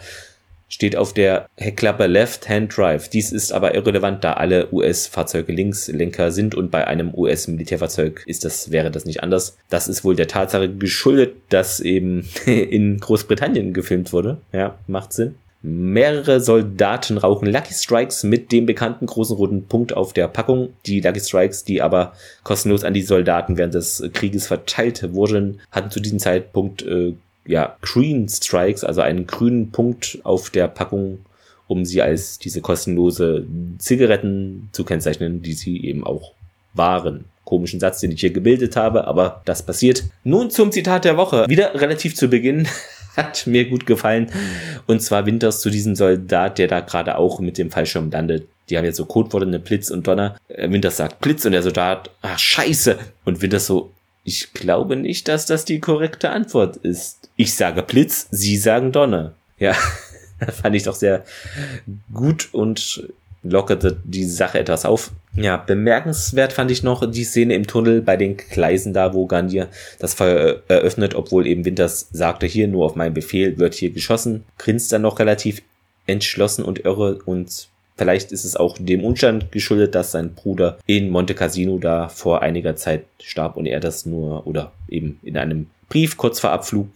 steht 0.68 0.96
auf 0.96 1.12
der 1.12 1.48
Heckklappe 1.56 2.06
Left-Hand 2.06 2.76
Drive. 2.76 3.08
Dies 3.08 3.30
ist 3.30 3.52
aber 3.52 3.74
irrelevant, 3.74 4.24
da 4.24 4.32
alle 4.32 4.72
US-Fahrzeuge 4.72 5.52
Linkslenker 5.52 6.32
sind 6.32 6.56
und 6.56 6.70
bei 6.70 6.86
einem 6.86 7.14
US-Militärfahrzeug 7.14 8.24
ist 8.26 8.44
das, 8.44 8.72
wäre 8.72 8.90
das 8.90 9.04
nicht 9.04 9.22
anders. 9.22 9.56
Das 9.70 9.86
ist 9.86 10.04
wohl 10.04 10.16
der 10.16 10.26
Tatsache 10.26 10.68
geschuldet, 10.68 11.36
dass 11.50 11.78
eben 11.78 12.28
in 12.46 12.98
Großbritannien 12.98 13.72
gefilmt 13.72 14.12
wurde. 14.12 14.38
Ja, 14.52 14.76
macht 14.88 15.12
Sinn. 15.12 15.36
Mehrere 15.66 16.42
Soldaten 16.42 17.16
rauchen 17.16 17.50
Lucky 17.50 17.72
Strikes 17.72 18.22
mit 18.22 18.52
dem 18.52 18.66
bekannten 18.66 19.06
großen 19.06 19.34
roten 19.34 19.64
Punkt 19.64 19.96
auf 19.96 20.12
der 20.12 20.28
Packung. 20.28 20.74
Die 20.84 21.00
Lucky 21.00 21.20
Strikes, 21.20 21.64
die 21.64 21.80
aber 21.80 22.12
kostenlos 22.42 22.84
an 22.84 22.92
die 22.92 23.00
Soldaten 23.00 23.56
während 23.56 23.72
des 23.72 24.02
Krieges 24.12 24.46
verteilt 24.46 25.14
wurden, 25.14 25.60
hatten 25.70 25.90
zu 25.90 26.00
diesem 26.00 26.18
Zeitpunkt 26.18 26.82
äh, 26.82 27.14
ja 27.46 27.76
Green 27.80 28.28
Strikes, 28.28 28.84
also 28.84 29.00
einen 29.00 29.26
grünen 29.26 29.70
Punkt 29.70 30.18
auf 30.22 30.50
der 30.50 30.68
Packung, 30.68 31.20
um 31.66 31.86
sie 31.86 32.02
als 32.02 32.38
diese 32.38 32.60
kostenlose 32.60 33.46
Zigaretten 33.78 34.68
zu 34.72 34.84
kennzeichnen, 34.84 35.40
die 35.40 35.54
sie 35.54 35.82
eben 35.82 36.04
auch 36.04 36.32
waren 36.74 37.24
komischen 37.44 37.80
Satz, 37.80 38.00
den 38.00 38.10
ich 38.10 38.20
hier 38.20 38.32
gebildet 38.32 38.76
habe, 38.76 39.06
aber 39.06 39.42
das 39.44 39.62
passiert. 39.62 40.04
Nun 40.24 40.50
zum 40.50 40.72
Zitat 40.72 41.04
der 41.04 41.16
Woche. 41.16 41.46
Wieder 41.48 41.78
relativ 41.80 42.16
zu 42.16 42.28
Beginn 42.28 42.66
hat 43.16 43.46
mir 43.46 43.68
gut 43.68 43.86
gefallen. 43.86 44.30
Und 44.86 45.00
zwar 45.00 45.26
Winters 45.26 45.60
zu 45.60 45.70
diesem 45.70 45.94
Soldat, 45.94 46.58
der 46.58 46.68
da 46.68 46.80
gerade 46.80 47.16
auch 47.16 47.40
mit 47.40 47.58
dem 47.58 47.70
Fallschirm 47.70 48.10
landet. 48.10 48.48
Die 48.68 48.78
haben 48.78 48.84
jetzt 48.84 48.96
so 48.96 49.04
Codeworte, 49.04 49.46
eine 49.46 49.58
Blitz 49.58 49.90
und 49.90 50.06
Donner. 50.06 50.36
Äh, 50.48 50.70
Winters 50.70 50.96
sagt 50.96 51.20
Blitz 51.20 51.44
und 51.44 51.52
der 51.52 51.62
Soldat, 51.62 52.10
ach 52.22 52.38
scheiße. 52.38 52.98
Und 53.24 53.42
Winters 53.42 53.66
so, 53.66 53.92
ich 54.24 54.52
glaube 54.54 54.96
nicht, 54.96 55.28
dass 55.28 55.46
das 55.46 55.64
die 55.64 55.80
korrekte 55.80 56.30
Antwort 56.30 56.76
ist. 56.78 57.28
Ich 57.36 57.54
sage 57.54 57.82
Blitz, 57.82 58.28
Sie 58.30 58.56
sagen 58.56 58.90
Donner. 58.90 59.34
Ja, 59.58 59.74
fand 60.62 60.74
ich 60.74 60.84
doch 60.84 60.94
sehr 60.94 61.24
gut 62.12 62.48
und 62.52 63.08
lockerte 63.42 63.98
die 64.04 64.24
Sache 64.24 64.58
etwas 64.58 64.84
auf. 64.86 65.10
Ja, 65.36 65.56
bemerkenswert 65.56 66.52
fand 66.52 66.70
ich 66.70 66.82
noch 66.84 67.10
die 67.10 67.24
Szene 67.24 67.54
im 67.54 67.66
Tunnel 67.66 68.02
bei 68.02 68.16
den 68.16 68.36
Gleisen 68.36 68.92
da, 68.92 69.14
wo 69.14 69.26
Gandier 69.26 69.68
das 69.98 70.14
Feuer 70.14 70.60
eröffnet, 70.68 71.14
obwohl 71.14 71.46
eben 71.46 71.64
Winters 71.64 72.08
sagte, 72.12 72.46
hier 72.46 72.68
nur 72.68 72.86
auf 72.86 72.94
meinen 72.94 73.14
Befehl 73.14 73.58
wird 73.58 73.74
hier 73.74 73.90
geschossen. 73.90 74.44
Grinst 74.58 74.92
dann 74.92 75.02
noch 75.02 75.18
relativ 75.18 75.62
entschlossen 76.06 76.64
und 76.64 76.84
irre 76.84 77.18
und 77.24 77.68
vielleicht 77.96 78.30
ist 78.30 78.44
es 78.44 78.54
auch 78.54 78.76
dem 78.78 79.02
Umstand 79.02 79.50
geschuldet, 79.50 79.94
dass 79.96 80.12
sein 80.12 80.34
Bruder 80.34 80.78
in 80.86 81.10
Monte 81.10 81.34
Cassino 81.34 81.78
da 81.78 82.08
vor 82.08 82.42
einiger 82.42 82.76
Zeit 82.76 83.04
starb 83.20 83.56
und 83.56 83.66
er 83.66 83.80
das 83.80 84.06
nur 84.06 84.46
oder 84.46 84.72
eben 84.88 85.18
in 85.22 85.36
einem 85.36 85.66
Brief 85.88 86.16
kurz 86.16 86.38
vor 86.38 86.50
Abflug 86.50 86.88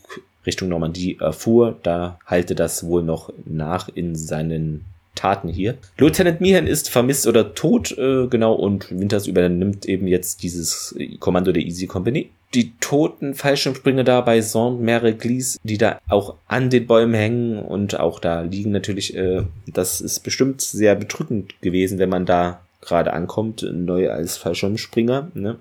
Richtung 0.46 0.68
Normandie 0.68 1.18
erfuhr. 1.20 1.76
Da 1.82 2.18
halte 2.24 2.54
das 2.54 2.84
wohl 2.84 3.02
noch 3.02 3.32
nach 3.44 3.88
in 3.88 4.14
seinen 4.14 4.84
Taten 5.18 5.48
hier. 5.48 5.76
Lieutenant 5.98 6.40
Meehan 6.40 6.66
ist 6.66 6.88
vermisst 6.88 7.26
oder 7.26 7.54
tot, 7.54 7.96
äh, 7.98 8.28
genau, 8.28 8.54
und 8.54 8.90
Winters 8.90 9.26
übernimmt 9.26 9.86
eben 9.86 10.06
jetzt 10.06 10.42
dieses 10.42 10.96
Kommando 11.18 11.52
der 11.52 11.64
Easy 11.64 11.86
Company. 11.86 12.30
Die 12.54 12.72
toten 12.80 13.34
Fallschirmspringer 13.34 14.04
da 14.04 14.20
bei 14.20 14.40
Saint-Mère 14.40 15.12
Glise, 15.12 15.58
die 15.64 15.76
da 15.76 16.00
auch 16.08 16.36
an 16.46 16.70
den 16.70 16.86
Bäumen 16.86 17.14
hängen 17.14 17.58
und 17.58 17.98
auch 17.98 18.20
da 18.20 18.42
liegen 18.42 18.70
natürlich, 18.70 19.14
äh, 19.16 19.42
das 19.66 20.00
ist 20.00 20.20
bestimmt 20.20 20.60
sehr 20.62 20.94
bedrückend 20.94 21.60
gewesen, 21.60 21.98
wenn 21.98 22.08
man 22.08 22.24
da 22.24 22.60
gerade 22.80 23.12
ankommt, 23.12 23.66
neu 23.70 24.10
als 24.10 24.36
Fallschirmspringer, 24.36 25.32
ne? 25.34 25.56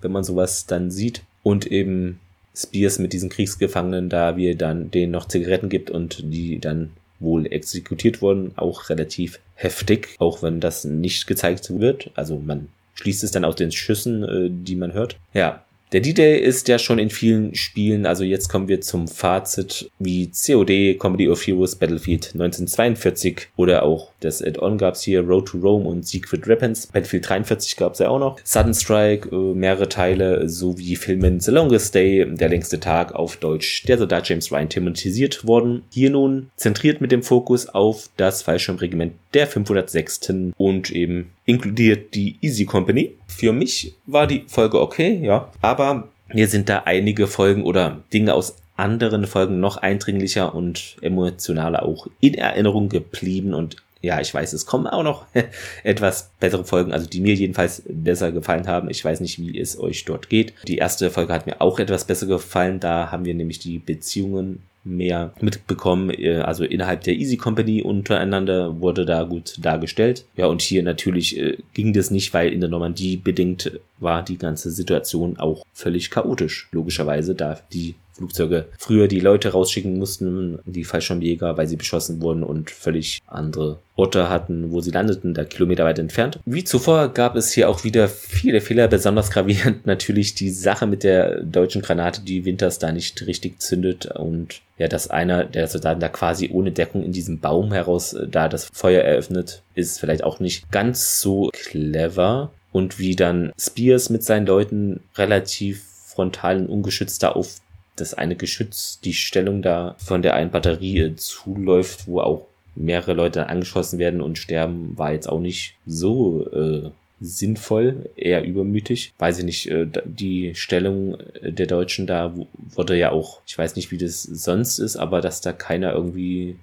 wenn 0.00 0.12
man 0.12 0.24
sowas 0.24 0.66
dann 0.66 0.90
sieht 0.90 1.22
und 1.42 1.66
eben 1.66 2.20
Spears 2.54 2.98
mit 2.98 3.12
diesen 3.12 3.30
Kriegsgefangenen 3.30 4.08
da, 4.08 4.36
wie 4.36 4.50
er 4.50 4.54
dann 4.54 4.90
denen 4.90 5.12
noch 5.12 5.26
Zigaretten 5.26 5.68
gibt 5.68 5.90
und 5.90 6.22
die 6.32 6.58
dann 6.60 6.90
wohl 7.22 7.46
exekutiert 7.46 8.20
wurden, 8.22 8.52
auch 8.56 8.90
relativ 8.90 9.40
heftig, 9.54 10.16
auch 10.18 10.42
wenn 10.42 10.60
das 10.60 10.84
nicht 10.84 11.26
gezeigt 11.26 11.78
wird. 11.78 12.10
Also 12.14 12.38
man 12.38 12.68
schließt 12.94 13.24
es 13.24 13.30
dann 13.30 13.44
aus 13.44 13.56
den 13.56 13.72
Schüssen, 13.72 14.22
äh, 14.22 14.50
die 14.50 14.76
man 14.76 14.92
hört. 14.92 15.16
Ja, 15.32 15.64
der 15.92 16.00
D-Day 16.00 16.38
ist 16.38 16.68
ja 16.68 16.78
schon 16.78 16.98
in 16.98 17.10
vielen 17.10 17.54
Spielen, 17.54 18.06
also 18.06 18.24
jetzt 18.24 18.48
kommen 18.48 18.68
wir 18.68 18.80
zum 18.80 19.08
Fazit 19.08 19.90
wie 19.98 20.30
COD, 20.30 20.98
Comedy 20.98 21.28
of 21.28 21.46
Heroes, 21.46 21.76
Battlefield 21.76 22.30
1942 22.32 23.48
oder 23.56 23.82
auch 23.82 24.10
das 24.20 24.42
Add-on 24.42 24.78
gab's 24.78 25.02
hier, 25.02 25.20
Road 25.20 25.48
to 25.48 25.58
Rome 25.58 25.84
und 25.84 26.06
Secret 26.06 26.46
Weapons. 26.46 26.86
Battlefield 26.86 27.28
43 27.28 27.76
gab's 27.76 27.98
ja 27.98 28.08
auch 28.08 28.18
noch. 28.18 28.38
Sudden 28.44 28.74
Strike, 28.74 29.28
äh, 29.30 29.54
mehrere 29.54 29.88
Teile, 29.88 30.48
sowie 30.48 30.96
Filmen 30.96 31.40
The 31.40 31.50
Longest 31.50 31.94
Day, 31.94 32.24
Der 32.32 32.48
längste 32.48 32.80
Tag 32.80 33.14
auf 33.14 33.36
Deutsch, 33.36 33.84
der 33.84 33.98
Soldat 33.98 34.28
James 34.28 34.50
Ryan 34.50 34.68
thematisiert 34.68 35.46
worden. 35.46 35.82
Hier 35.92 36.10
nun 36.10 36.50
zentriert 36.56 37.00
mit 37.00 37.12
dem 37.12 37.22
Fokus 37.22 37.68
auf 37.68 38.08
das 38.16 38.42
Fallschirmregiment 38.42 39.14
der 39.34 39.46
506. 39.46 40.52
und 40.56 40.90
eben 40.90 41.30
inkludiert 41.44 42.14
die 42.14 42.36
Easy 42.40 42.64
Company. 42.64 43.16
Für 43.36 43.52
mich 43.52 43.94
war 44.06 44.26
die 44.26 44.44
Folge 44.46 44.80
okay, 44.80 45.20
ja, 45.22 45.50
aber 45.60 46.08
mir 46.32 46.48
sind 46.48 46.68
da 46.68 46.82
einige 46.84 47.26
Folgen 47.26 47.64
oder 47.64 48.02
Dinge 48.12 48.34
aus 48.34 48.56
anderen 48.76 49.26
Folgen 49.26 49.60
noch 49.60 49.76
eindringlicher 49.76 50.54
und 50.54 50.96
emotionaler 51.02 51.84
auch 51.84 52.06
in 52.20 52.34
Erinnerung 52.34 52.88
geblieben 52.88 53.54
und 53.54 53.76
ja, 54.00 54.20
ich 54.20 54.34
weiß, 54.34 54.52
es 54.52 54.66
kommen 54.66 54.88
auch 54.88 55.04
noch 55.04 55.26
etwas 55.84 56.30
bessere 56.40 56.64
Folgen, 56.64 56.92
also 56.92 57.06
die 57.06 57.20
mir 57.20 57.34
jedenfalls 57.34 57.84
besser 57.88 58.32
gefallen 58.32 58.66
haben. 58.66 58.90
Ich 58.90 59.04
weiß 59.04 59.20
nicht, 59.20 59.38
wie 59.38 59.58
es 59.58 59.78
euch 59.78 60.04
dort 60.04 60.28
geht. 60.28 60.54
Die 60.66 60.78
erste 60.78 61.08
Folge 61.10 61.32
hat 61.32 61.46
mir 61.46 61.60
auch 61.60 61.78
etwas 61.78 62.04
besser 62.04 62.26
gefallen. 62.26 62.80
Da 62.80 63.12
haben 63.12 63.24
wir 63.24 63.34
nämlich 63.34 63.60
die 63.60 63.78
Beziehungen 63.78 64.62
mehr 64.84 65.32
mitbekommen. 65.40 66.10
Äh, 66.10 66.38
also 66.38 66.64
innerhalb 66.64 67.02
der 67.02 67.14
Easy 67.14 67.36
Company 67.36 67.82
untereinander 67.82 68.80
wurde 68.80 69.04
da 69.04 69.22
gut 69.22 69.56
dargestellt. 69.60 70.24
Ja, 70.36 70.46
und 70.46 70.62
hier 70.62 70.82
natürlich 70.82 71.38
äh, 71.38 71.58
ging 71.74 71.92
das 71.92 72.10
nicht, 72.10 72.34
weil 72.34 72.52
in 72.52 72.60
der 72.60 72.70
Normandie 72.70 73.16
bedingt 73.16 73.80
war 73.98 74.22
die 74.22 74.38
ganze 74.38 74.70
Situation 74.70 75.38
auch 75.38 75.64
völlig 75.72 76.10
chaotisch. 76.10 76.68
Logischerweise, 76.72 77.34
da 77.34 77.60
die 77.72 77.94
Flugzeuge 78.22 78.66
früher 78.78 79.08
die 79.08 79.18
Leute 79.18 79.50
rausschicken 79.50 79.98
mussten, 79.98 80.60
die 80.64 80.84
Fallschirmjäger, 80.84 81.56
weil 81.56 81.66
sie 81.66 81.74
beschossen 81.74 82.20
wurden 82.22 82.44
und 82.44 82.70
völlig 82.70 83.20
andere 83.26 83.78
Orte 83.96 84.30
hatten, 84.30 84.70
wo 84.70 84.80
sie 84.80 84.92
landeten, 84.92 85.34
da 85.34 85.44
Kilometer 85.44 85.84
weit 85.84 85.98
entfernt. 85.98 86.38
Wie 86.44 86.62
zuvor 86.62 87.08
gab 87.08 87.34
es 87.34 87.52
hier 87.52 87.68
auch 87.68 87.82
wieder 87.82 88.08
viele 88.08 88.60
Fehler, 88.60 88.86
besonders 88.86 89.30
gravierend 89.30 89.86
natürlich 89.86 90.36
die 90.36 90.50
Sache 90.50 90.86
mit 90.86 91.02
der 91.02 91.42
deutschen 91.42 91.82
Granate, 91.82 92.22
die 92.22 92.44
Winters 92.44 92.78
da 92.78 92.92
nicht 92.92 93.26
richtig 93.26 93.60
zündet 93.60 94.06
und 94.06 94.60
ja, 94.78 94.86
dass 94.86 95.10
einer 95.10 95.44
der 95.44 95.66
Soldaten 95.66 96.00
da 96.00 96.08
quasi 96.08 96.50
ohne 96.52 96.70
Deckung 96.70 97.02
in 97.02 97.12
diesem 97.12 97.40
Baum 97.40 97.72
heraus 97.72 98.14
äh, 98.14 98.28
da 98.28 98.48
das 98.48 98.68
Feuer 98.72 99.02
eröffnet, 99.02 99.62
ist 99.74 99.98
vielleicht 99.98 100.22
auch 100.22 100.38
nicht 100.38 100.70
ganz 100.70 101.20
so 101.20 101.50
clever 101.52 102.52
und 102.70 102.98
wie 103.00 103.16
dann 103.16 103.52
Spears 103.58 104.10
mit 104.10 104.22
seinen 104.22 104.46
Leuten 104.46 105.00
relativ 105.16 105.84
frontal 106.06 106.60
und 106.60 106.68
ungeschützt 106.68 107.22
da 107.22 107.30
auf 107.30 107.60
das 107.96 108.14
eine 108.14 108.36
Geschütz, 108.36 109.00
die 109.00 109.14
Stellung 109.14 109.62
da 109.62 109.94
von 109.98 110.22
der 110.22 110.34
einen 110.34 110.50
Batterie 110.50 111.00
äh, 111.00 111.16
zuläuft, 111.16 112.06
wo 112.06 112.20
auch 112.20 112.46
mehrere 112.74 113.12
Leute 113.12 113.48
angeschossen 113.48 113.98
werden 113.98 114.20
und 114.20 114.38
sterben, 114.38 114.96
war 114.96 115.12
jetzt 115.12 115.28
auch 115.28 115.40
nicht 115.40 115.74
so 115.86 116.48
äh, 116.50 116.90
sinnvoll, 117.20 118.10
eher 118.16 118.44
übermütig. 118.44 119.12
Weiß 119.18 119.38
ich 119.38 119.44
nicht, 119.44 119.70
äh, 119.70 119.86
die 120.04 120.54
Stellung 120.54 121.18
äh, 121.20 121.52
der 121.52 121.66
Deutschen 121.66 122.06
da 122.06 122.34
wurde 122.56 122.96
ja 122.96 123.10
auch, 123.10 123.40
ich 123.46 123.56
weiß 123.56 123.76
nicht, 123.76 123.90
wie 123.90 123.98
das 123.98 124.22
sonst 124.22 124.78
ist, 124.78 124.96
aber 124.96 125.20
dass 125.20 125.40
da 125.40 125.52
keiner 125.52 125.92
irgendwie 125.92 126.56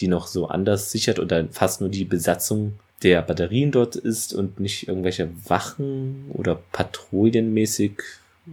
die 0.00 0.08
noch 0.08 0.26
so 0.26 0.48
anders 0.48 0.90
sichert 0.90 1.18
oder 1.18 1.46
fast 1.50 1.80
nur 1.80 1.90
die 1.90 2.04
Besatzung 2.04 2.74
der 3.02 3.22
Batterien 3.22 3.70
dort 3.70 3.96
ist 3.96 4.32
und 4.32 4.60
nicht 4.60 4.88
irgendwelche 4.88 5.30
Wachen 5.46 6.30
oder 6.32 6.56
patrouillenmäßig 6.72 7.92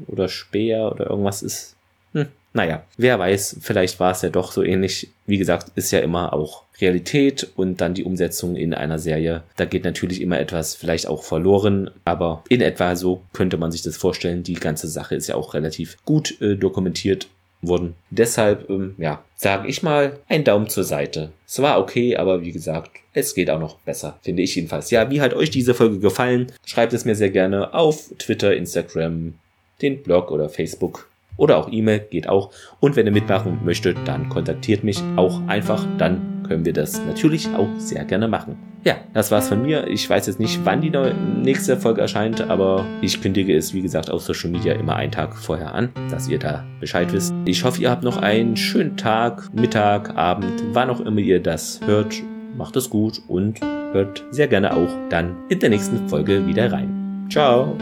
oder 0.07 0.27
Speer 0.27 0.91
oder 0.91 1.09
irgendwas 1.09 1.41
ist. 1.41 1.75
Hm, 2.13 2.27
naja, 2.53 2.83
wer 2.97 3.17
weiß, 3.17 3.57
vielleicht 3.61 3.99
war 3.99 4.11
es 4.11 4.21
ja 4.21 4.29
doch 4.29 4.51
so 4.51 4.63
ähnlich. 4.63 5.09
Wie 5.25 5.37
gesagt, 5.37 5.71
ist 5.75 5.91
ja 5.91 5.99
immer 5.99 6.33
auch 6.33 6.63
Realität 6.81 7.49
und 7.55 7.79
dann 7.79 7.93
die 7.93 8.03
Umsetzung 8.03 8.55
in 8.55 8.73
einer 8.73 8.99
Serie. 8.99 9.43
Da 9.55 9.65
geht 9.65 9.85
natürlich 9.85 10.21
immer 10.21 10.39
etwas 10.39 10.75
vielleicht 10.75 11.07
auch 11.07 11.23
verloren, 11.23 11.91
aber 12.03 12.43
in 12.49 12.61
etwa 12.61 12.95
so 12.95 13.21
könnte 13.33 13.57
man 13.57 13.71
sich 13.71 13.83
das 13.83 13.97
vorstellen. 13.97 14.43
Die 14.43 14.55
ganze 14.55 14.87
Sache 14.87 15.15
ist 15.15 15.27
ja 15.27 15.35
auch 15.35 15.53
relativ 15.53 15.97
gut 16.03 16.41
äh, 16.41 16.55
dokumentiert 16.55 17.27
wurden. 17.61 17.95
Deshalb, 18.09 18.69
ähm, 18.69 18.95
ja, 18.97 19.23
sage 19.35 19.67
ich 19.67 19.83
mal, 19.83 20.19
ein 20.27 20.43
Daumen 20.43 20.67
zur 20.67 20.83
Seite. 20.83 21.31
Es 21.47 21.61
war 21.61 21.79
okay, 21.79 22.17
aber 22.17 22.41
wie 22.41 22.51
gesagt, 22.51 22.91
es 23.13 23.35
geht 23.35 23.49
auch 23.49 23.59
noch 23.59 23.77
besser, 23.79 24.17
finde 24.23 24.41
ich 24.41 24.55
jedenfalls. 24.55 24.89
Ja, 24.89 25.09
wie 25.11 25.21
hat 25.21 25.33
euch 25.33 25.51
diese 25.51 25.73
Folge 25.73 25.99
gefallen? 25.99 26.51
Schreibt 26.65 26.93
es 26.93 27.05
mir 27.05 27.15
sehr 27.15 27.29
gerne 27.29 27.73
auf 27.73 28.09
Twitter, 28.17 28.55
Instagram, 28.55 29.35
den 29.81 30.01
Blog 30.01 30.31
oder 30.31 30.49
Facebook 30.49 31.10
oder 31.41 31.57
auch 31.57 31.71
E-Mail 31.71 32.05
geht 32.11 32.29
auch. 32.29 32.51
Und 32.79 32.95
wenn 32.95 33.07
ihr 33.07 33.11
mitmachen 33.11 33.59
möchtet, 33.65 33.97
dann 34.05 34.29
kontaktiert 34.29 34.83
mich 34.83 35.01
auch 35.15 35.41
einfach. 35.47 35.83
Dann 35.97 36.43
können 36.47 36.65
wir 36.65 36.73
das 36.73 37.01
natürlich 37.07 37.49
auch 37.55 37.67
sehr 37.77 38.05
gerne 38.05 38.27
machen. 38.27 38.57
Ja, 38.83 38.97
das 39.13 39.31
war's 39.31 39.49
von 39.49 39.63
mir. 39.63 39.87
Ich 39.87 40.07
weiß 40.07 40.27
jetzt 40.27 40.39
nicht, 40.39 40.59
wann 40.63 40.81
die 40.81 40.91
nächste 40.91 41.77
Folge 41.77 42.01
erscheint, 42.01 42.41
aber 42.41 42.85
ich 43.01 43.21
kündige 43.21 43.55
es, 43.55 43.73
wie 43.73 43.81
gesagt, 43.81 44.11
auf 44.11 44.21
Social 44.21 44.51
Media 44.51 44.73
immer 44.73 44.95
einen 44.95 45.11
Tag 45.11 45.35
vorher 45.35 45.73
an, 45.73 45.89
dass 46.11 46.29
ihr 46.29 46.37
da 46.37 46.63
Bescheid 46.79 47.11
wisst. 47.11 47.33
Ich 47.45 47.63
hoffe, 47.63 47.81
ihr 47.81 47.89
habt 47.89 48.03
noch 48.03 48.17
einen 48.17 48.55
schönen 48.55 48.95
Tag, 48.95 49.51
Mittag, 49.53 50.15
Abend, 50.15 50.63
wann 50.73 50.91
auch 50.91 50.99
immer 50.99 51.19
ihr 51.19 51.41
das 51.41 51.79
hört. 51.85 52.21
Macht 52.55 52.75
es 52.75 52.89
gut 52.89 53.19
und 53.27 53.59
hört 53.93 54.23
sehr 54.29 54.47
gerne 54.47 54.75
auch 54.75 54.89
dann 55.09 55.37
in 55.49 55.59
der 55.59 55.69
nächsten 55.69 56.07
Folge 56.07 56.45
wieder 56.45 56.71
rein. 56.71 57.25
Ciao! 57.31 57.77